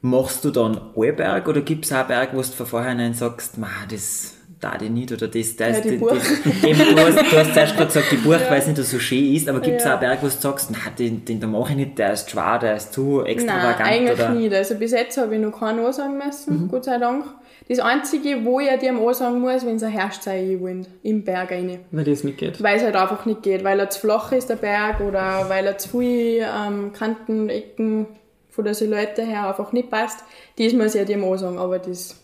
Machst 0.00 0.44
du 0.44 0.50
dann 0.50 0.80
alle 0.96 1.12
Berg 1.12 1.46
oder 1.46 1.60
gibt 1.60 1.84
es 1.84 1.92
auch 1.92 2.04
Berg, 2.04 2.30
wo 2.32 2.38
du 2.38 2.48
von 2.48 2.66
vornherein 2.66 3.14
sagst, 3.14 3.56
das 3.88 4.34
da 4.62 4.78
die 4.78 4.88
nicht 4.88 5.12
oder 5.12 5.28
das, 5.28 5.56
das, 5.56 5.78
ja, 5.78 5.80
die 5.80 5.98
das, 5.98 6.18
das 6.44 6.64
eben, 6.64 6.96
du, 6.96 7.00
hast, 7.00 7.18
du 7.18 7.36
hast 7.36 7.52
zuerst 7.52 7.74
gerade 7.74 7.86
gesagt, 7.86 8.12
die 8.12 8.16
Buch, 8.16 8.32
ja. 8.32 8.48
weil 8.48 8.60
es 8.60 8.66
nicht 8.68 8.82
so 8.84 8.98
schön 8.98 9.34
ist, 9.34 9.48
aber 9.48 9.60
gibt 9.60 9.78
es 9.78 9.84
ja. 9.84 9.96
auch 9.96 10.00
Berg, 10.00 10.22
wo 10.22 10.26
du 10.26 10.32
sagst, 10.32 10.70
nein, 10.70 10.80
den, 10.98 11.24
den 11.24 11.40
da 11.40 11.48
mache 11.48 11.72
ich 11.72 11.76
nicht, 11.76 11.98
der 11.98 12.12
ist 12.12 12.30
schwer, 12.30 12.58
der 12.60 12.76
ist 12.76 12.92
zu 12.92 13.22
extravagant? 13.24 13.80
Nein, 13.80 13.88
eigentlich 13.88 14.20
oder? 14.20 14.28
nicht. 14.30 14.54
Also 14.54 14.76
bis 14.76 14.92
jetzt 14.92 15.18
habe 15.18 15.34
ich 15.34 15.40
noch 15.40 15.58
keinen 15.58 15.84
ansagen 15.84 16.16
müssen, 16.16 16.62
mhm. 16.62 16.68
Gott 16.68 16.84
sei 16.84 16.98
Dank. 16.98 17.24
Das 17.68 17.78
Einzige, 17.78 18.44
wo 18.44 18.60
ich 18.60 18.68
dir 18.80 18.92
ansagen 18.92 19.40
muss, 19.40 19.64
wenn 19.64 19.76
es 19.76 19.82
ein 19.82 19.92
Herrscht 19.92 20.22
sein 20.22 20.60
wollen, 20.60 20.86
im 21.02 21.24
Berg 21.24 21.52
rein. 21.52 21.80
Weil 21.90 22.04
das 22.04 22.24
nicht 22.24 22.38
geht? 22.38 22.62
Weil 22.62 22.76
es 22.76 22.82
halt 22.82 22.96
einfach 22.96 23.24
nicht 23.24 23.42
geht, 23.42 23.64
weil 23.64 23.78
er 23.78 23.90
zu 23.90 24.00
flach 24.00 24.32
ist, 24.32 24.50
der 24.50 24.56
Berg, 24.56 25.00
oder 25.00 25.46
weil 25.48 25.66
er 25.66 25.78
zu 25.78 25.88
viele 25.88 26.46
ähm, 26.46 26.92
Kanten, 26.92 27.48
Ecken 27.48 28.06
von 28.50 28.64
der 28.64 28.74
Silhouette 28.74 29.22
her 29.22 29.48
einfach 29.48 29.72
nicht 29.72 29.90
passt. 29.90 30.24
Das 30.58 30.72
muss 30.72 30.94
ich 30.94 31.04
dir 31.06 31.22
ansagen, 31.22 31.58
aber 31.58 31.78
das 31.78 32.16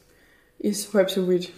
ist 0.58 0.92
halb 0.92 1.10
so 1.10 1.26
wild. 1.28 1.50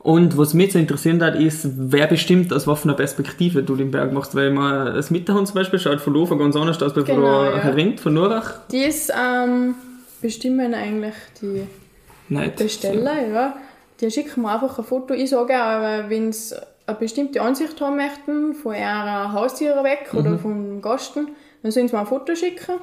Und 0.00 0.38
was 0.38 0.54
mich 0.54 0.66
jetzt 0.66 0.76
interessieren 0.76 1.22
hat, 1.22 1.36
ist, 1.36 1.68
wer 1.76 2.06
bestimmt, 2.06 2.52
aus 2.52 2.66
einer 2.84 2.94
Perspektive 2.94 3.62
du 3.62 3.74
den 3.76 3.90
Berg 3.90 4.12
machst. 4.12 4.34
Weil 4.34 4.50
man 4.50 4.94
das 4.94 5.10
Mitterhand 5.10 5.48
zum 5.48 5.54
Beispiel 5.56 5.78
schaut 5.78 6.00
von 6.00 6.14
Lofer 6.14 6.38
ganz 6.38 6.56
anders 6.56 6.82
aus, 6.82 6.96
als 6.96 7.04
genau, 7.04 7.44
von 7.44 7.44
ja. 7.44 7.58
Heringt, 7.58 8.00
von 8.00 8.14
Nurach. 8.14 8.60
Das 8.70 9.10
ähm, 9.10 9.74
bestimmen 10.22 10.72
eigentlich 10.74 11.14
die 11.40 11.66
Nicht. 12.28 12.56
bestellen, 12.56 13.32
ja. 13.34 13.56
Die 14.00 14.10
schicken 14.10 14.42
mir 14.42 14.52
einfach 14.52 14.78
ein 14.78 14.84
Foto. 14.84 15.14
Ich 15.14 15.30
sage 15.30 15.54
auch, 15.54 16.08
wenn 16.08 16.32
sie 16.32 16.56
eine 16.86 16.96
bestimmte 16.96 17.42
Ansicht 17.42 17.80
haben 17.80 17.96
möchten, 17.96 18.54
von 18.54 18.74
ihrer 18.74 19.32
Haustiere 19.32 19.82
weg 19.84 20.08
Mhm. 20.12 20.18
oder 20.18 20.38
vom 20.38 20.82
Gasten, 20.82 21.28
dann 21.62 21.72
sollen 21.72 21.88
sie 21.88 21.94
mir 21.94 22.00
ein 22.00 22.06
Foto 22.06 22.34
schicken, 22.34 22.76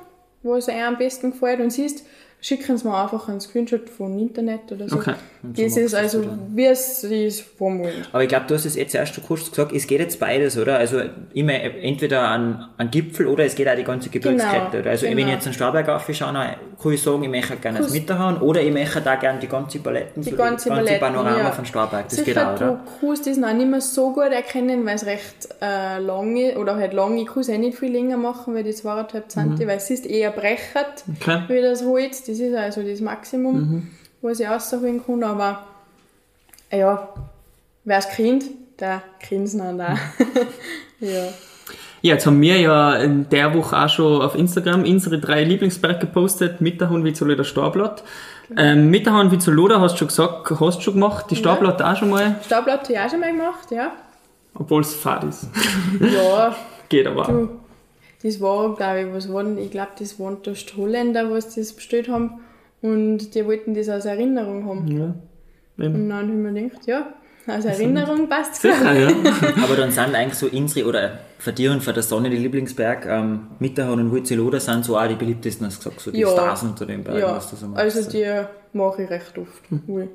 wo 0.44 0.56
es 0.56 0.68
ihr 0.68 0.86
am 0.88 0.98
besten 0.98 1.32
gefällt. 1.32 1.60
Und 1.62 1.72
siehst, 1.72 2.06
schicken 2.46 2.78
sie 2.78 2.88
mir 2.88 2.96
einfach 2.96 3.28
einen 3.28 3.42
Screenshot 3.42 3.90
vom 3.90 4.20
Internet 4.20 4.72
oder 4.72 4.88
so. 4.88 4.98
Okay. 4.98 5.16
Das 5.42 5.78
ist 5.78 5.96
also, 5.96 6.24
wie 6.54 6.66
es 6.66 7.04
ist 7.04 7.60
wollen. 7.60 8.06
Aber 8.12 8.22
ich 8.22 8.30
glaube, 8.30 8.46
du 8.48 8.54
hast 8.54 8.66
es 8.66 8.76
jetzt 8.76 8.94
erst 8.94 9.20
kurz 9.26 9.50
gesagt, 9.50 9.72
es 9.72 9.88
geht 9.88 10.00
jetzt 10.00 10.20
beides, 10.20 10.56
oder? 10.56 10.78
Also 10.78 11.02
immer 11.34 11.54
entweder 11.54 12.28
an, 12.28 12.70
an 12.78 12.92
Gipfel 12.92 13.26
oder 13.26 13.46
es 13.46 13.56
geht 13.56 13.68
auch 13.68 13.76
die 13.76 13.84
ganze 13.84 14.10
Gebirgskette. 14.10 14.68
Genau, 14.70 14.80
oder? 14.82 14.92
Also 14.92 15.08
wenn 15.08 15.18
genau. 15.18 15.30
ich 15.30 15.34
jetzt 15.34 15.46
einen 15.46 15.54
Starberg 15.56 15.90
aufschaue, 15.90 16.34
kann 16.34 16.92
ich 16.94 17.02
sagen, 17.02 17.24
ich 17.24 17.30
möchte 17.30 17.56
gerne 17.58 17.80
das 17.80 17.92
Mitte 17.92 18.18
haben 18.20 18.38
oder 18.42 18.62
ich 18.62 18.72
möchte 18.72 19.02
da 19.02 19.16
gerne 19.16 19.40
die 19.40 19.48
ganze 19.48 19.80
Paletten, 19.80 20.22
Die 20.22 20.30
so 20.30 20.36
ganze 20.36 20.70
ganze 20.70 20.86
Paletten, 20.86 21.00
Panorama 21.00 21.38
ja. 21.40 21.52
von 21.52 21.66
Starberg. 21.66 22.10
Das 22.10 22.18
Sicher, 22.18 22.26
geht 22.26 22.38
auch, 22.38 22.56
du 22.60 22.64
oder? 22.66 22.80
kannst 23.02 23.26
das 23.28 23.38
noch 23.38 23.54
nicht 23.54 23.70
mehr 23.70 23.82
so 23.82 24.14
gut 24.14 24.32
erkennen, 24.32 24.86
weil 24.86 24.96
es 24.96 25.06
recht 25.06 25.50
äh, 25.62 25.98
lange 26.00 26.58
oder 26.60 26.76
halt 26.76 26.94
lange, 26.94 27.22
ich 27.22 27.28
kann 27.28 27.42
es 27.42 27.50
eh 27.50 27.58
nicht 27.58 27.78
viel 27.78 27.92
länger 27.92 28.18
machen, 28.18 28.54
weil 28.54 28.64
die 28.64 28.74
zweieinhalb 28.74 29.32
Cent, 29.32 29.60
weil 29.60 29.78
es 29.78 29.90
ist 29.90 30.06
eher 30.06 30.30
brechert, 30.32 31.04
Okay. 31.22 31.42
wie 31.48 31.62
das 31.62 31.84
Holz. 31.84 32.24
Das 32.24 32.35
ist 32.40 32.56
also 32.56 32.82
das 32.82 33.02
Maximum, 33.02 33.92
was 34.22 34.40
ich 34.40 34.48
rausholen 34.48 35.06
kann, 35.06 35.24
aber 35.24 35.66
äh, 36.70 36.80
ja, 36.80 37.10
wer 37.84 37.98
es 37.98 38.10
kennt, 38.10 38.46
der 38.80 39.02
kennt 39.20 39.48
es 39.48 39.58
dann 39.58 39.80
auch. 39.80 39.98
ja. 41.00 41.28
Ja, 42.02 42.14
jetzt 42.14 42.28
haben 42.28 42.40
wir 42.40 42.60
ja 42.60 42.98
in 42.98 43.28
der 43.30 43.56
Woche 43.56 43.76
auch 43.76 43.90
schon 43.90 44.22
auf 44.22 44.36
Instagram 44.36 44.84
unsere 44.84 45.20
drei 45.20 45.44
Lieblingsberge 45.44 46.02
gepostet. 46.02 46.62
Mitterhorn, 46.62 47.04
Witzeloder, 47.04 47.44
Starblatt. 47.44 48.04
Ähm, 48.56 48.92
Mitterhorn, 48.92 49.32
Witzeloder 49.32 49.82
hast 49.82 49.94
du 49.94 49.98
schon 50.00 50.08
gesagt, 50.10 50.52
hast 50.52 50.78
du 50.78 50.82
schon 50.82 50.94
gemacht. 50.94 51.26
Die 51.32 51.36
Starblatt 51.36 51.82
auch 51.82 51.96
schon 51.96 52.12
mal, 52.12 52.36
Staubblatt 52.46 52.84
habe 52.84 52.94
ich 52.94 53.00
auch 53.00 53.10
schon 53.10 53.20
mal 53.20 53.32
gemacht, 53.32 53.72
ja. 53.72 53.92
obwohl 54.54 54.82
es 54.82 54.94
fad 54.94 55.24
ist. 55.24 55.50
Ja, 56.00 56.56
Geht 56.90 57.08
aber 57.08 57.24
du, 57.24 57.50
das 58.26 58.42
war, 58.42 58.76
glaube 58.76 59.02
ich, 59.02 59.14
was 59.14 59.32
waren, 59.32 59.58
ich 59.60 59.70
glaube, 59.70 59.92
das 60.00 60.20
waren 60.20 60.38
da 60.44 60.52
die 60.52 60.78
Holländer, 60.78 61.30
was 61.30 61.54
das 61.54 61.74
bestellt 61.74 62.10
haben. 62.10 62.40
Und 62.82 63.36
die 63.36 63.46
wollten 63.46 63.74
das 63.76 63.88
als 63.88 64.06
Erinnerung 64.06 64.66
haben. 64.68 64.88
Ja. 64.88 65.14
Eben. 65.84 65.96
Und 65.96 66.10
dann 66.10 66.18
habe 66.18 66.28
ich 66.32 66.34
mir 66.34 66.54
gedacht, 66.54 66.88
ja, 66.88 67.14
als 67.48 67.66
Erinnerung 67.66 68.28
passt 68.28 68.54
es 68.56 68.62
Sicher, 68.62 68.94
ja. 68.94 69.08
Aber 69.64 69.76
dann 69.76 69.92
sind 69.92 70.16
eigentlich 70.16 70.34
so 70.36 70.48
unsere, 70.48 70.88
oder 70.88 71.20
für 71.38 71.54
dir 71.54 71.72
und 71.72 71.84
für 71.84 71.94
der 71.94 72.02
Sonne 72.04 72.30
die 72.32 72.38
Lieblingsberg, 72.38 73.06
ähm, 73.06 73.48
Mitterhorn 73.60 74.00
und 74.00 74.12
Wurzeloder 74.12 74.60
sind 74.60 74.84
so 74.86 74.98
auch 74.98 75.08
die 75.08 75.16
beliebtesten, 75.16 75.68
hast 75.68 75.78
du 75.86 75.90
gesagt, 75.90 76.02
so 76.02 76.12
die 76.12 76.22
Ja. 76.22 76.30
Stars 76.30 76.64
unter 76.64 76.86
den 76.88 77.04
Bergen, 77.04 77.20
Ja, 77.20 77.36
was 77.36 77.50
du 77.52 77.56
so 77.56 77.68
machst. 77.68 77.84
also 77.98 78.10
die 78.10 78.26
mache 78.74 79.04
ich 79.04 79.10
recht 79.12 79.38
oft. 79.38 79.62
wohl. 79.88 80.10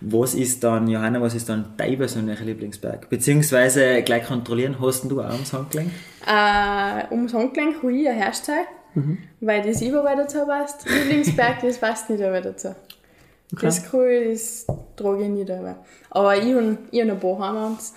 Was 0.00 0.34
ist 0.34 0.62
dann, 0.64 0.88
Johanna, 0.88 1.20
was 1.20 1.34
ist 1.34 1.48
dann 1.48 1.74
dein 1.76 1.96
persönlicher 1.98 2.44
Lieblingsberg? 2.44 3.08
Beziehungsweise 3.08 4.02
gleich 4.02 4.24
kontrollieren, 4.24 4.76
hast 4.80 5.04
du 5.10 5.20
auch 5.20 5.32
ums 5.32 5.52
Handgelenk? 5.52 5.90
Äh, 6.26 7.12
ums 7.12 7.34
Handgelenk 7.34 7.76
habe 7.82 7.92
ich 7.92 8.08
ein 8.08 8.16
Hersteil, 8.16 8.64
weil 9.40 9.62
das 9.62 9.82
überall 9.82 10.16
dazu 10.16 10.46
passt. 10.46 10.88
Lieblingsberg, 10.88 11.60
das 11.62 11.78
passt 11.78 12.10
nicht 12.10 12.20
überall 12.20 12.42
dazu. 12.42 12.74
Das 13.52 13.90
kann 13.90 14.08
ich, 14.10 14.32
das 14.32 14.66
trage 14.96 15.22
ich 15.22 15.28
nicht 15.28 15.48
über. 15.48 15.76
Aber 16.10 16.36
ich 16.36 16.52
habe 16.52 16.78
ich 16.90 17.00
hab 17.00 17.08
ein 17.10 17.20
paar 17.20 17.38
Heimlands. 17.38 17.94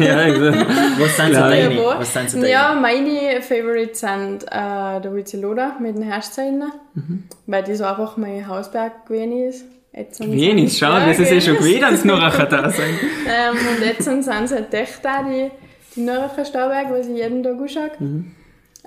ja, 0.00 0.22
exact. 0.22 0.66
Was 0.98 1.16
sind 1.16 1.34
so 1.34 1.40
deine? 1.40 1.76
Was 1.78 2.12
sind 2.12 2.30
so 2.30 2.36
deine? 2.38 2.50
ja, 2.50 2.74
meine 2.74 3.42
Favorites 3.42 4.00
sind 4.00 4.44
äh, 4.44 5.00
der 5.00 5.14
Witzeloder 5.14 5.76
mit 5.80 5.96
dem 5.96 6.02
Herstein, 6.02 6.64
weil 7.46 7.62
das 7.62 7.80
einfach 7.80 8.16
mein 8.16 8.48
Hausberg 8.48 9.06
gewesen 9.06 9.48
ist. 9.48 9.64
Jetzt 9.92 10.16
sind 10.18 10.32
Wenig, 10.32 10.76
schau, 10.78 10.86
Ja, 10.92 11.06
das 11.06 11.18
ist 11.18 11.26
eh 11.28 11.30
gell. 11.30 11.40
schon 11.40 11.56
gewesen, 11.56 11.80
dass 11.80 12.04
Nuracher 12.04 12.46
da 12.46 12.70
sein. 12.70 12.90
Ähm, 13.26 13.56
und 13.76 13.84
jetzt 13.84 14.04
sind 14.04 14.20
es 14.20 14.28
halt 14.52 14.72
echt 14.74 15.06
auch 15.06 15.24
die, 15.28 15.50
die 15.96 16.00
Nürnberger 16.02 16.44
Stauberg, 16.44 16.90
was 16.90 17.06
ich 17.08 17.16
jeden 17.16 17.42
Tag 17.42 17.58
anschaue. 17.60 17.90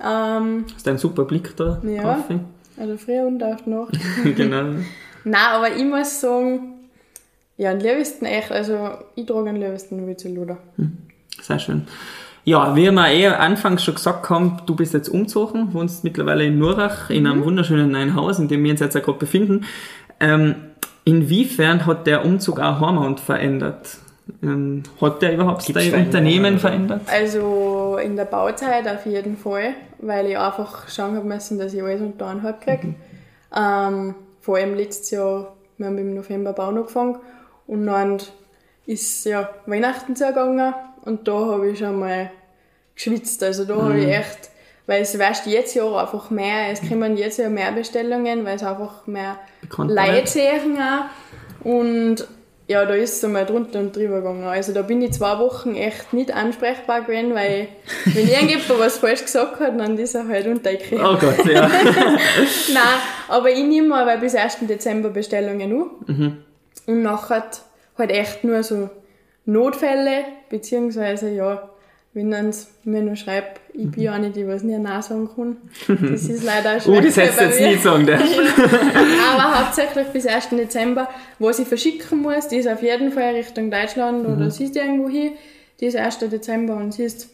Ähm, 0.04 0.66
Hast 0.74 0.86
du 0.86 0.90
einen 0.90 1.00
super 1.00 1.26
Blick 1.26 1.56
da 1.58 1.82
Ja. 1.84 2.02
drauf? 2.02 2.24
also 2.80 2.98
früher 2.98 3.26
und 3.28 3.40
die 3.40 3.70
Nacht. 3.70 4.00
genau. 4.36 4.64
Nein, 5.24 5.36
aber 5.52 5.76
ich 5.76 5.84
muss 5.84 6.20
sagen, 6.22 6.74
ja, 7.58 7.72
am 7.72 7.78
liebsten 7.80 8.26
echt, 8.26 8.52
also 8.52 8.92
ich 9.16 9.26
trage 9.26 9.50
am 9.50 9.56
liebsten 9.58 10.08
Witzeloder. 10.08 10.58
Sehr 11.42 11.60
schön. 11.60 11.84
Ja, 12.44 12.76
wie 12.76 12.90
wir 12.90 13.08
eh 13.08 13.28
anfangs 13.28 13.84
schon 13.84 13.94
gesagt 13.96 14.30
haben, 14.32 14.58
du 14.66 14.76
bist 14.76 14.96
jetzt 14.96 15.10
umgezogen, 15.10 15.74
wohnst 15.74 16.04
mittlerweile 16.04 16.46
in 16.46 16.58
Nurach 16.58 17.12
in 17.12 17.24
Mhm. 17.24 17.32
einem 17.32 17.46
wunderschönen 17.46 17.92
neuen 17.92 18.16
Haus, 18.16 18.40
in 18.40 18.48
dem 18.48 18.64
wir 18.64 18.72
uns 18.72 18.80
jetzt 18.80 18.98
auch 18.98 19.04
gerade 19.04 19.20
befinden. 19.20 19.66
Ähm, 20.20 20.56
inwiefern 21.04 21.86
hat 21.86 22.08
der 22.08 22.26
Umzug 22.26 22.60
auch 22.60 22.80
Hormond 22.80 23.20
verändert? 23.20 23.98
Ähm, 24.44 24.84
hat 25.00 25.22
der 25.22 25.34
überhaupt 25.34 25.66
Gibt's 25.66 25.90
dein 25.90 26.06
Unternehmen 26.06 26.60
verändert? 26.60 27.02
Also 27.12 27.98
in 28.02 28.16
der 28.16 28.26
Bauzeit 28.26 28.88
auf 28.88 29.06
jeden 29.06 29.36
Fall, 29.38 29.74
weil 30.00 30.28
ich 30.28 30.38
einfach 30.38 30.88
schauen 30.88 31.16
habe 31.16 31.28
müssen, 31.28 31.60
dass 31.60 31.74
ich 31.74 31.82
alles 31.82 32.02
unter 32.02 32.28
einen 32.28 32.44
Hut 32.44 32.62
kriege. 32.62 32.96
Ähm, 33.56 34.16
vor 34.40 34.58
allem 34.58 34.76
letztes 34.76 35.12
Jahr, 35.12 35.56
wir 35.78 35.88
haben 35.88 35.98
im 35.98 36.14
November 36.14 36.54
Bauen 36.54 36.78
angefangen 36.78 37.18
und 37.68 37.86
dann 37.86 38.18
ist 38.86 39.26
ja 39.26 39.50
Weihnachten 39.66 40.16
zugegangen 40.16 40.74
und 41.04 41.28
da 41.28 41.34
habe 41.34 41.70
ich 41.70 41.80
schon 41.80 42.00
mal 42.00 42.32
geschwitzt. 42.96 43.44
Also 43.44 43.66
da 43.66 43.82
habe 43.82 44.00
ich 44.00 44.08
echt, 44.08 44.51
weil 44.88 45.02
es 45.04 45.18
weißt 45.18 45.48
jetzt 45.48 45.76
Jahr 45.76 46.02
einfach 46.02 46.30
mehr, 46.30 46.72
es 46.72 46.82
kommen 46.88 47.18
jetzt 47.18 47.38
Jahr 47.40 47.50
mehr 47.50 47.72
Bestellungen, 47.72 48.46
weil 48.46 48.56
es 48.56 48.64
einfach 48.64 49.08
mehr 49.08 49.38
Bekannt 49.62 49.92
Leute 49.92 50.28
sehen 50.28 50.78
auch. 50.78 51.66
Und 51.66 52.28
ja, 52.68 52.86
da 52.86 52.94
ist 52.94 53.18
es 53.18 53.26
einmal 53.26 53.46
drunter 53.46 53.80
und 53.80 53.96
drüber 53.96 54.18
gegangen. 54.18 54.46
Also 54.46 54.72
da 54.72 54.82
bin 54.82 55.02
ich 55.02 55.12
zwei 55.14 55.38
Wochen 55.40 55.76
echt 55.76 56.14
nicht 56.14 56.34
ansprechbar 56.34 57.02
gewesen, 57.02 57.36
weil 57.36 57.68
wenn 58.06 58.28
irgendjemand 58.28 58.80
was 58.80 58.98
falsch 58.98 59.24
gesagt 59.24 59.60
hat, 59.60 59.80
dann 59.80 59.98
ist 59.98 60.16
er 60.16 60.28
halt 60.28 60.48
untergekriegt. 60.48 61.02
Oh 61.04 61.18
Gott, 61.18 61.46
ja. 61.46 61.68
Nein, 62.74 63.00
aber 63.28 63.50
ich 63.50 63.64
nehme 63.64 63.96
aber 63.96 64.18
bis 64.18 64.36
1. 64.36 64.60
Dezember 64.62 65.10
Bestellungen 65.10 65.72
an. 65.72 65.90
Mhm. 66.08 66.38
Und 66.88 67.02
nachher 67.04 67.52
halt 67.98 68.12
echt 68.12 68.44
nur 68.44 68.64
so 68.64 68.90
Notfälle, 69.46 70.24
beziehungsweise 70.50 71.30
ja, 71.30 71.70
wenn 72.14 72.30
dann 72.32 72.52
mir 72.84 73.02
noch 73.02 73.16
schreibt, 73.16 73.62
ich 73.74 73.90
bin 73.90 74.04
ja 74.04 74.18
nicht 74.20 74.36
die, 74.36 74.46
was 74.48 74.64
nie 74.64 74.78
Nein 74.78 75.02
sagen 75.02 75.30
kann. 75.34 75.58
Das 76.12 76.24
ist 76.24 76.44
leider 76.44 76.76
Oh, 76.78 76.80
schwer. 76.80 77.02
das 77.02 77.18
hättest 77.18 77.40
du 77.40 77.44
jetzt 77.46 77.60
mir. 77.62 77.68
nicht 77.70 77.84
sagen 77.84 78.06
dürfen. 78.06 78.26
Aber 79.34 79.60
hauptsächlich 79.60 80.08
bis 80.08 80.28
1. 80.28 80.50
Dezember, 80.50 81.10
was 81.40 81.60
ich 81.60 81.68
verschicken 81.68 82.20
muss, 82.22 82.48
die 82.50 82.58
ist 82.58 82.68
auf 82.68 82.82
jeden 82.84 83.12
Fall 83.12 83.34
Richtung 83.36 83.72
Deutschland 83.72 84.28
Mhm. 84.28 84.34
oder 84.36 84.52
siehst 84.52 84.76
du 84.76 84.80
irgendwo 84.80 85.08
hin, 85.10 85.32
die 85.80 85.86
ist 85.86 85.96
1. 85.96 86.20
Dezember 86.20 86.76
und 86.76 86.94
siehst, 86.94 87.30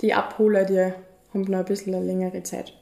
die 0.00 0.14
Abholer, 0.14 0.64
die 0.64 0.78
haben 1.34 1.42
noch 1.50 1.58
ein 1.58 1.64
bisschen 1.64 1.94
eine 1.94 2.04
längere 2.04 2.42
Zeit. 2.44 2.72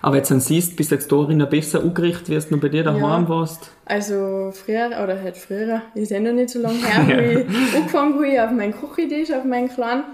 Aber 0.00 0.16
jetzt 0.16 0.30
dann 0.30 0.40
siehst, 0.40 0.74
bist 0.76 0.90
jetzt 0.90 1.10
darin 1.12 1.36
noch 1.38 1.50
besser 1.50 1.80
angerichtet, 1.82 2.28
wie 2.30 2.54
du 2.54 2.60
bei 2.60 2.68
dir 2.68 2.82
daheim 2.84 3.00
Ja. 3.24 3.28
warst. 3.28 3.70
Also 3.84 4.50
früher, 4.52 4.86
oder 5.02 5.20
halt 5.22 5.36
früher, 5.36 5.82
ist 5.94 6.12
eh 6.12 6.20
noch 6.20 6.32
nicht 6.32 6.48
so 6.50 6.60
lange 6.60 6.78
her, 6.78 7.06
wo 7.06 7.40
ich 7.40 7.76
angefangen 7.76 8.14
habe 8.14 8.44
auf 8.44 8.50
meinen 8.52 8.72
Küchentisch, 8.72 9.32
auf 9.32 9.44
meinen 9.44 9.68
kleinen. 9.68 10.04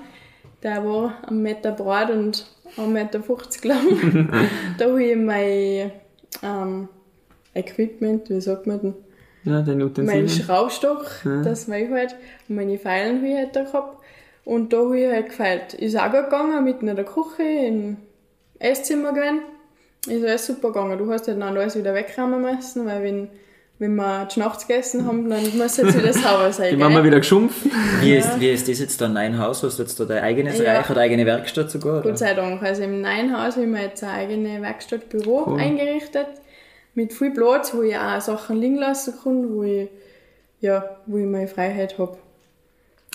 Der 0.62 0.84
war 0.84 1.14
einen 1.26 1.42
Meter 1.42 1.72
breit 1.72 2.10
und 2.10 2.46
1,50 2.76 2.88
Meter 2.88 3.20
lang. 3.64 4.28
da 4.78 4.84
habe 4.86 5.02
ich 5.02 5.16
mein 5.16 5.92
ähm, 6.42 6.88
Equipment, 7.54 8.30
wie 8.30 8.40
sagt 8.40 8.66
man 8.66 8.80
denn, 8.80 8.94
Ja, 9.44 9.62
meinen 9.62 9.82
Utensilien. 9.82 10.28
Schraubstock, 10.28 11.06
das 11.24 11.68
war 11.68 11.78
ich 11.78 11.90
halt, 11.90 12.16
und 12.48 12.56
meine 12.56 12.78
Pfeilen 12.78 13.18
habe 13.18 13.28
ich 13.28 13.36
halt 13.36 13.56
da 13.56 13.64
gehabt. 13.64 13.98
Und 14.44 14.72
da 14.72 14.78
habe 14.78 14.98
ich 14.98 15.10
halt 15.10 15.26
gefeilt. 15.26 15.74
Ist 15.74 15.96
auch 15.96 16.10
gut 16.10 16.24
gegangen, 16.24 16.64
mitten 16.64 16.88
in 16.88 16.96
der 16.96 17.04
Küche, 17.04 17.42
im 17.42 17.96
Esszimmer 18.58 19.12
gewesen. 19.12 19.42
Ist 20.08 20.24
alles 20.24 20.46
super 20.46 20.68
gegangen. 20.68 20.98
Du 20.98 21.10
hast 21.12 21.28
halt 21.28 21.40
dann 21.40 21.56
alles 21.56 21.76
wieder 21.76 21.94
wegräumen 21.94 22.42
müssen, 22.42 22.86
weil 22.86 23.02
wenn, 23.04 23.28
wenn 23.82 23.96
wir 23.96 24.28
die 24.32 24.38
Nacht 24.38 24.68
gegessen 24.68 25.04
haben, 25.06 25.28
dann 25.28 25.42
muss 25.58 25.76
jetzt 25.76 25.98
wieder 25.98 26.12
sauber 26.12 26.52
sein. 26.52 26.70
Die 26.70 26.76
gell? 26.76 26.88
Mama 26.88 27.02
wieder 27.02 27.18
geschumpft. 27.18 27.66
Wie, 28.00 28.14
ist, 28.14 28.38
wie 28.38 28.50
ist 28.50 28.68
das 28.68 28.78
jetzt 28.78 29.00
dein 29.00 29.12
neues 29.12 29.36
Haus? 29.36 29.62
Hast 29.64 29.76
du 29.76 29.82
jetzt 29.82 29.98
da 29.98 30.04
dein 30.04 30.22
eigenes 30.22 30.60
Ja. 30.60 30.76
Reich 30.76 30.88
oder 30.88 31.00
eigene 31.00 31.26
Werkstatt 31.26 31.68
sogar? 31.68 31.94
Oder? 31.94 32.10
Gott 32.10 32.18
sei 32.18 32.32
Dank. 32.32 32.62
Also 32.62 32.84
im 32.84 33.00
neuen 33.00 33.36
Haus 33.36 33.56
haben 33.56 33.74
wir 33.74 33.82
jetzt 33.82 34.04
eine 34.04 34.12
eigene 34.12 34.62
Werkstattbüro 34.62 35.46
Cool. 35.48 35.58
eingerichtet. 35.60 36.28
Mit 36.94 37.12
viel 37.12 37.32
Platz, 37.32 37.74
wo 37.74 37.82
ich 37.82 37.96
auch 37.96 38.20
Sachen 38.20 38.60
liegen 38.60 38.76
lassen 38.76 39.14
kann, 39.20 39.52
wo 39.52 39.64
ich, 39.64 39.88
ja, 40.60 40.84
wo 41.06 41.16
ich 41.18 41.26
meine 41.26 41.48
Freiheit 41.48 41.98
habe. 41.98 42.16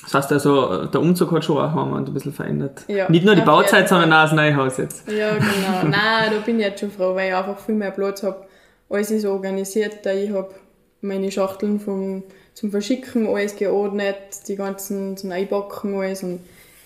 Das 0.03 0.15
heißt 0.15 0.33
also, 0.33 0.85
der 0.85 0.99
Umzug 0.99 1.31
hat 1.31 1.45
schon 1.45 1.59
auch 1.59 1.95
ein 1.95 2.13
bisschen 2.13 2.33
verändert. 2.33 2.83
Ja, 2.89 3.09
Nicht 3.09 3.23
nur 3.23 3.35
die 3.35 3.41
Bauzeit, 3.41 3.87
sondern 3.87 4.11
auch 4.11 4.23
das 4.23 4.33
neue 4.33 4.53
Haus 4.57 4.75
jetzt. 4.77 5.09
Ja, 5.09 5.29
genau. 5.31 5.83
Nein, 5.83 6.31
da 6.33 6.39
bin 6.45 6.59
ich 6.59 6.65
jetzt 6.65 6.81
schon 6.81 6.91
froh, 6.91 7.15
weil 7.15 7.29
ich 7.29 7.35
einfach 7.35 7.57
viel 7.57 7.75
mehr 7.75 7.91
Platz 7.91 8.21
habe. 8.23 8.46
Alles 8.89 9.11
ist 9.11 9.25
organisiert, 9.25 10.05
da 10.05 10.13
ich 10.13 10.31
habe 10.31 10.53
meine 11.01 11.31
Schachteln 11.31 11.79
vom, 11.79 12.23
zum 12.53 12.71
Verschicken, 12.71 13.27
alles 13.27 13.55
geordnet, 13.55 14.15
die 14.47 14.55
ganzen 14.55 15.17
zum 15.17 15.31
Einpacken, 15.31 15.95
alles 15.95 16.23
und 16.23 16.39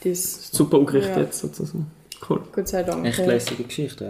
das, 0.04 0.50
Super 0.52 0.78
angerichtet 0.80 1.16
Ja. 1.16 1.24
jetzt 1.24 1.40
sozusagen. 1.40 1.92
Cool. 2.28 2.42
Gott 2.52 2.68
sei 2.68 2.84
Dank. 2.84 3.06
Echt 3.06 3.26
lässige 3.26 3.64
Geschichte, 3.64 4.04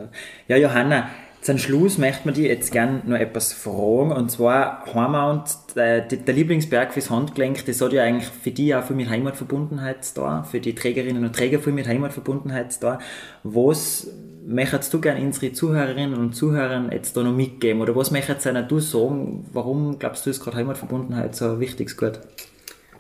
ja. 0.48 0.56
Ja, 0.58 0.62
Johanna, 0.62 1.10
Zum 1.42 1.58
Schluss 1.58 1.98
möchte 1.98 2.26
man 2.26 2.36
dir 2.36 2.50
jetzt 2.50 2.72
gerne 2.72 3.02
noch 3.04 3.18
etwas 3.18 3.52
fragen. 3.52 4.12
Und 4.12 4.30
zwar, 4.30 4.86
Heimat, 4.94 5.76
der, 5.76 6.08
Lieblingsberg 6.08 6.94
fürs 6.94 7.10
Handgelenk, 7.10 7.66
das 7.66 7.82
hat 7.82 7.94
ja 7.94 8.04
eigentlich 8.04 8.28
für 8.30 8.52
dich 8.52 8.76
auch 8.76 8.84
viel 8.84 8.96
mit 8.96 9.10
Heimatverbundenheit 9.10 10.16
da, 10.16 10.44
für 10.44 10.60
die 10.60 10.76
Trägerinnen 10.76 11.26
und 11.26 11.36
Träger 11.36 11.58
viel 11.58 11.74
mit 11.74 11.88
Heimatverbundenheit 11.88 12.84
da. 12.84 13.00
Was 13.42 14.08
möchtest 14.46 14.94
du 14.94 15.02
gerne 15.02 15.20
unsere 15.26 15.52
Zuhörerinnen 15.52 16.20
und 16.20 16.36
Zuhörern 16.36 16.92
jetzt 16.92 17.18
da 17.18 17.24
noch 17.24 17.34
mitgeben? 17.34 17.82
Oder 17.82 17.96
was 17.96 18.12
möchtest 18.12 18.46
du 18.46 18.80
sagen, 18.80 19.50
warum 19.52 19.98
glaubst 19.98 20.28
du, 20.28 20.30
ist 20.30 20.44
gerade 20.44 20.58
Heimatverbundenheit 20.58 21.36
so 21.36 21.54
ein 21.54 21.60
wichtiges 21.60 21.98
Gut? 21.98 22.20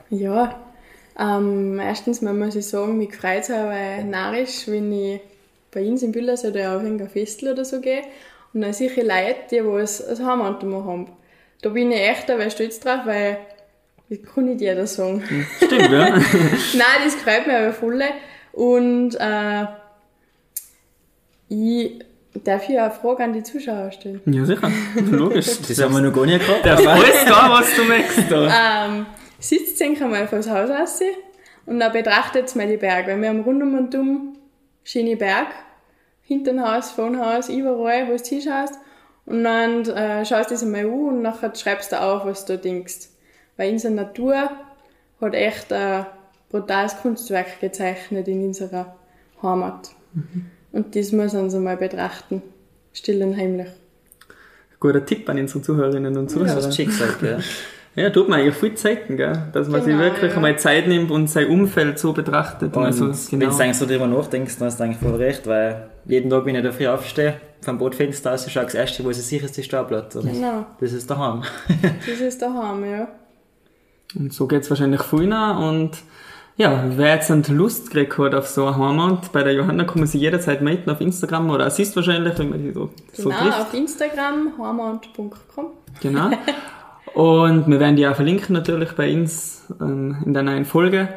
Ja, 0.09 0.59
ähm, 1.19 1.79
erstens 1.79 2.23
mal 2.23 2.33
muss 2.33 2.55
ich 2.55 2.65
sagen, 2.65 2.97
mich 2.97 3.13
freut 3.13 3.43
es 3.43 3.51
auch 3.51 4.03
narrisch, 4.03 4.67
wenn 4.67 4.91
ich 4.91 5.21
bei 5.71 5.87
uns 5.87 6.01
in 6.01 6.11
Bülers 6.11 6.43
oder 6.43 6.75
auf 6.75 6.81
ein 6.81 7.07
Festel 7.07 7.53
oder 7.53 7.63
so 7.63 7.79
gehe 7.79 8.01
und 8.53 8.61
dann 8.61 8.73
sehe 8.73 8.89
ich 8.89 8.97
Leute, 8.97 9.35
die 9.49 9.63
was 9.63 10.05
als 10.05 10.21
Heimat 10.21 10.63
haben. 10.63 11.07
Da 11.61 11.69
bin 11.69 11.91
ich 11.91 12.01
echt 12.01 12.29
aber 12.29 12.49
stolz 12.49 12.79
drauf, 12.79 13.01
weil 13.05 13.37
das 14.09 14.19
kann 14.33 14.45
nicht 14.45 14.61
jeder 14.61 14.87
sagen. 14.87 15.23
Stimmt, 15.57 15.89
ja. 15.89 16.09
Nein, 16.09 17.01
das 17.05 17.15
freut 17.15 17.47
mich 17.47 17.55
aber 17.55 17.71
voll. 17.71 18.03
Und 18.51 19.15
äh, 19.15 19.65
ich 21.47 22.03
darf 22.43 22.63
hier 22.63 22.83
eine 22.83 22.91
Frage 22.91 23.23
an 23.23 23.33
die 23.33 23.43
Zuschauer 23.43 23.91
stellen. 23.91 24.21
Ja, 24.25 24.43
sicher. 24.43 24.69
Logisch. 25.11 25.61
Das 25.67 25.81
haben 25.81 25.93
wir 25.93 26.01
noch 26.01 26.13
gar 26.13 26.25
nicht 26.25 26.45
gehabt. 26.45 26.65
Der 26.65 26.77
weiß 26.77 27.25
gar, 27.25 27.51
was 27.51 27.75
du 27.75 27.85
möchtest. 27.85 28.31
Da. 28.31 28.87
Ähm, 28.87 29.05
sitzt 29.39 29.79
ihr 29.79 30.07
mal 30.07 30.27
vor 30.27 30.39
das 30.39 30.49
Haus 30.49 30.69
aus 30.69 30.99
und 31.65 31.79
dann 31.79 31.93
betrachtet 31.93 32.53
mal 32.55 32.67
die 32.67 32.77
Berge. 32.77 33.11
Weil 33.11 33.21
wir 33.21 33.29
haben 33.29 33.41
rundum 33.41 33.77
und 33.77 33.95
um 33.95 34.37
schöne 34.83 35.15
Berge 35.15 35.51
hinter 36.23 36.53
dem 36.53 36.61
Haus, 36.61 36.91
vor 36.91 37.09
dem 37.09 37.19
Haus, 37.19 37.49
überall, 37.49 38.07
wo 38.07 38.15
du 38.15 38.23
hinschaust. 38.23 38.75
Und 39.25 39.43
dann 39.43 39.85
äh, 39.85 40.25
schaust 40.25 40.49
du 40.49 40.55
das 40.55 40.63
einmal 40.63 40.85
an 40.85 40.91
und 40.91 41.21
nachher 41.21 41.53
schreibst 41.55 41.91
du 41.91 42.01
auf, 42.01 42.25
was 42.25 42.45
du 42.45 42.57
denkst. 42.57 43.09
Weil 43.57 43.71
unsere 43.71 43.93
Natur 43.93 44.49
hat 45.19 45.33
echt 45.33 45.71
ein 45.71 46.05
brutales 46.49 46.97
Kunstwerk 46.97 47.59
gezeichnet 47.59 48.27
in 48.27 48.45
unserer 48.45 48.95
Heimat. 49.41 49.89
Mhm. 50.13 50.47
Und 50.71 50.95
das 50.95 51.11
muss 51.11 51.33
man 51.33 51.43
uns 51.43 51.55
einmal 51.55 51.77
betrachten. 51.77 52.41
Still 52.93 53.23
und 53.23 53.37
heimlich. 53.37 53.69
Guter 54.79 55.05
Tipp 55.05 55.29
an 55.29 55.37
unsere 55.37 55.61
Zuhörerinnen 55.61 56.17
und 56.17 56.29
Zuhörer. 56.29 56.55
Das 56.55 56.65
ist 56.65 56.75
Schicksal, 56.75 57.15
ja. 57.21 57.39
Ja, 57.95 58.09
tut 58.09 58.29
man 58.29 58.39
eigentlich 58.39 58.55
viel 58.55 58.73
Zeiten, 58.75 59.17
gell? 59.17 59.49
dass 59.51 59.67
man 59.67 59.83
genau, 59.83 59.97
sich 59.97 60.11
wirklich 60.11 60.31
ja. 60.31 60.37
einmal 60.37 60.57
Zeit 60.57 60.87
nimmt 60.87 61.11
und 61.11 61.27
sein 61.27 61.47
Umfeld 61.47 61.99
so 61.99 62.13
betrachtet. 62.13 62.75
Und 62.77 62.85
also, 62.85 63.07
genau. 63.07 63.15
wenn 63.31 63.39
du 63.39 63.55
eigentlich 63.57 63.77
so 63.77 63.85
darüber 63.85 64.07
nachdenkst, 64.07 64.57
dann 64.57 64.67
hast 64.67 64.79
du 64.79 64.83
eigentlich 64.85 64.99
voll 64.99 65.15
recht, 65.15 65.45
weil 65.45 65.89
jeden 66.05 66.29
Tag, 66.29 66.45
wenn 66.45 66.55
ich 66.55 66.63
da 66.63 66.71
früh 66.71 66.87
aufstehe, 66.87 67.35
vom 67.61 67.77
Bootfenster 67.77 68.33
aus, 68.33 68.49
schaue 68.49 68.63
das 68.63 68.75
erste, 68.75 69.03
wo 69.03 69.09
ich 69.09 69.17
sicher 69.17 69.45
ist, 69.45 69.57
die 69.57 69.63
Staubblatt. 69.63 70.13
genau. 70.13 70.65
Das 70.79 70.93
ist 70.93 71.09
daheim. 71.09 71.43
das 72.07 72.19
ist 72.19 72.41
daheim, 72.41 72.89
ja. 72.89 73.07
Und 74.15 74.33
so 74.33 74.47
geht 74.47 74.61
es 74.61 74.69
wahrscheinlich 74.69 75.03
vielen 75.03 75.33
und 75.33 75.91
ja, 76.57 76.83
wer 76.95 77.15
jetzt 77.15 77.31
eine 77.31 77.43
Lust 77.49 77.91
gekriegt 77.91 78.17
hat 78.17 78.35
auf 78.35 78.47
so 78.47 78.67
eine 78.67 78.77
Heimat, 78.77 79.31
bei 79.31 79.41
der 79.41 79.53
Johanna 79.53 79.85
kann 79.85 79.99
man 79.99 80.07
sie 80.07 80.19
jederzeit 80.19 80.61
melden 80.61 80.89
auf 80.89 80.99
Instagram 80.99 81.49
oder 81.49 81.69
siehst 81.69 81.95
wahrscheinlich, 81.95 82.37
wenn 82.37 82.49
man 82.49 82.59
die 82.59 82.73
so, 82.73 82.89
genau, 82.89 82.91
so 83.13 83.29
trifft. 83.29 83.59
auf 83.59 83.73
Instagram, 83.73 84.53
heimat.com. 84.57 85.67
Genau. 86.01 86.29
Und 87.13 87.67
wir 87.67 87.79
werden 87.79 87.95
die 87.95 88.07
auch 88.07 88.15
verlinken 88.15 88.53
natürlich 88.53 88.93
bei 88.93 89.13
uns 89.13 89.63
ähm, 89.81 90.17
in 90.25 90.33
der 90.33 90.43
neuen 90.43 90.65
Folge. 90.65 91.09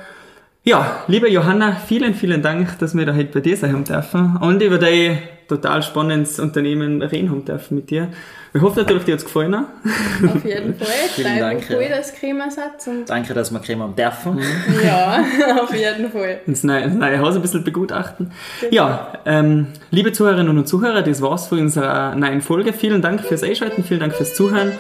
Ja, 0.67 1.05
liebe 1.09 1.31
Johanna, 1.31 1.77
vielen, 1.77 2.15
vielen 2.15 2.41
Dank, 2.41 2.79
dass 2.79 2.97
wir 2.97 3.05
da 3.05 3.15
heute 3.15 3.31
bei 3.35 3.41
dir 3.41 3.55
sein 3.55 3.85
dürfen 3.85 4.39
und 4.41 4.63
über 4.63 4.79
dein 4.79 5.19
total 5.47 5.83
spannendes 5.83 6.41
Unternehmen 6.41 7.03
reden 7.03 7.31
haben 7.31 7.45
dürfen 7.45 7.75
mit 7.75 7.91
dir. 7.91 8.09
Ich 8.55 8.63
hoffe 8.63 8.81
natürlich, 8.81 9.05
dir 9.05 9.13
hat 9.13 9.19
es 9.19 9.27
gefallen. 9.27 9.55
Auf 9.55 10.43
jeden 10.43 10.75
Fall. 10.79 10.87
Vielen 11.15 11.39
Dank. 11.39 11.65
Cool, 11.69 11.87
dass 11.91 12.15
Cremersatz 12.15 12.87
und 12.87 13.11
Danke, 13.11 13.35
dass 13.35 13.51
wir 13.51 13.61
Creme 13.61 13.83
haben 13.83 13.95
dürfen. 13.95 14.41
ja, 14.83 15.23
auf 15.61 15.75
jeden 15.75 16.11
Fall. 16.11 16.41
Das 16.47 16.65
neue, 16.65 16.85
das 16.85 16.95
neue 16.95 17.19
Haus 17.19 17.37
ein 17.37 17.43
bisschen 17.43 17.63
begutachten. 17.63 18.33
Genau. 18.63 18.75
Ja, 18.75 19.13
ähm, 19.27 19.67
liebe 19.91 20.13
Zuhörerinnen 20.13 20.57
und 20.57 20.67
Zuhörer, 20.67 21.03
das 21.03 21.21
war's 21.21 21.49
für 21.49 21.57
unserer 21.57 22.15
neuen 22.15 22.41
Folge. 22.41 22.73
Vielen 22.73 23.03
Dank 23.03 23.21
fürs 23.21 23.43
Einschalten, 23.43 23.85
vielen 23.85 24.01
Dank 24.01 24.15
fürs 24.15 24.33
Zuhören. 24.33 24.73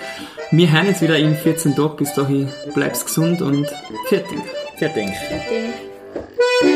Wir 0.50 0.72
hören 0.72 0.86
jetzt 0.86 1.02
wieder 1.02 1.18
in 1.18 1.34
14 1.34 1.74
Tagen. 1.74 1.96
Bis 1.98 2.14
dahin 2.14 2.48
bleib's 2.72 3.04
gesund 3.04 3.42
und 3.42 3.66
fertig. 4.08 4.38
Fia 4.76 4.88
Thanks. 4.88 6.73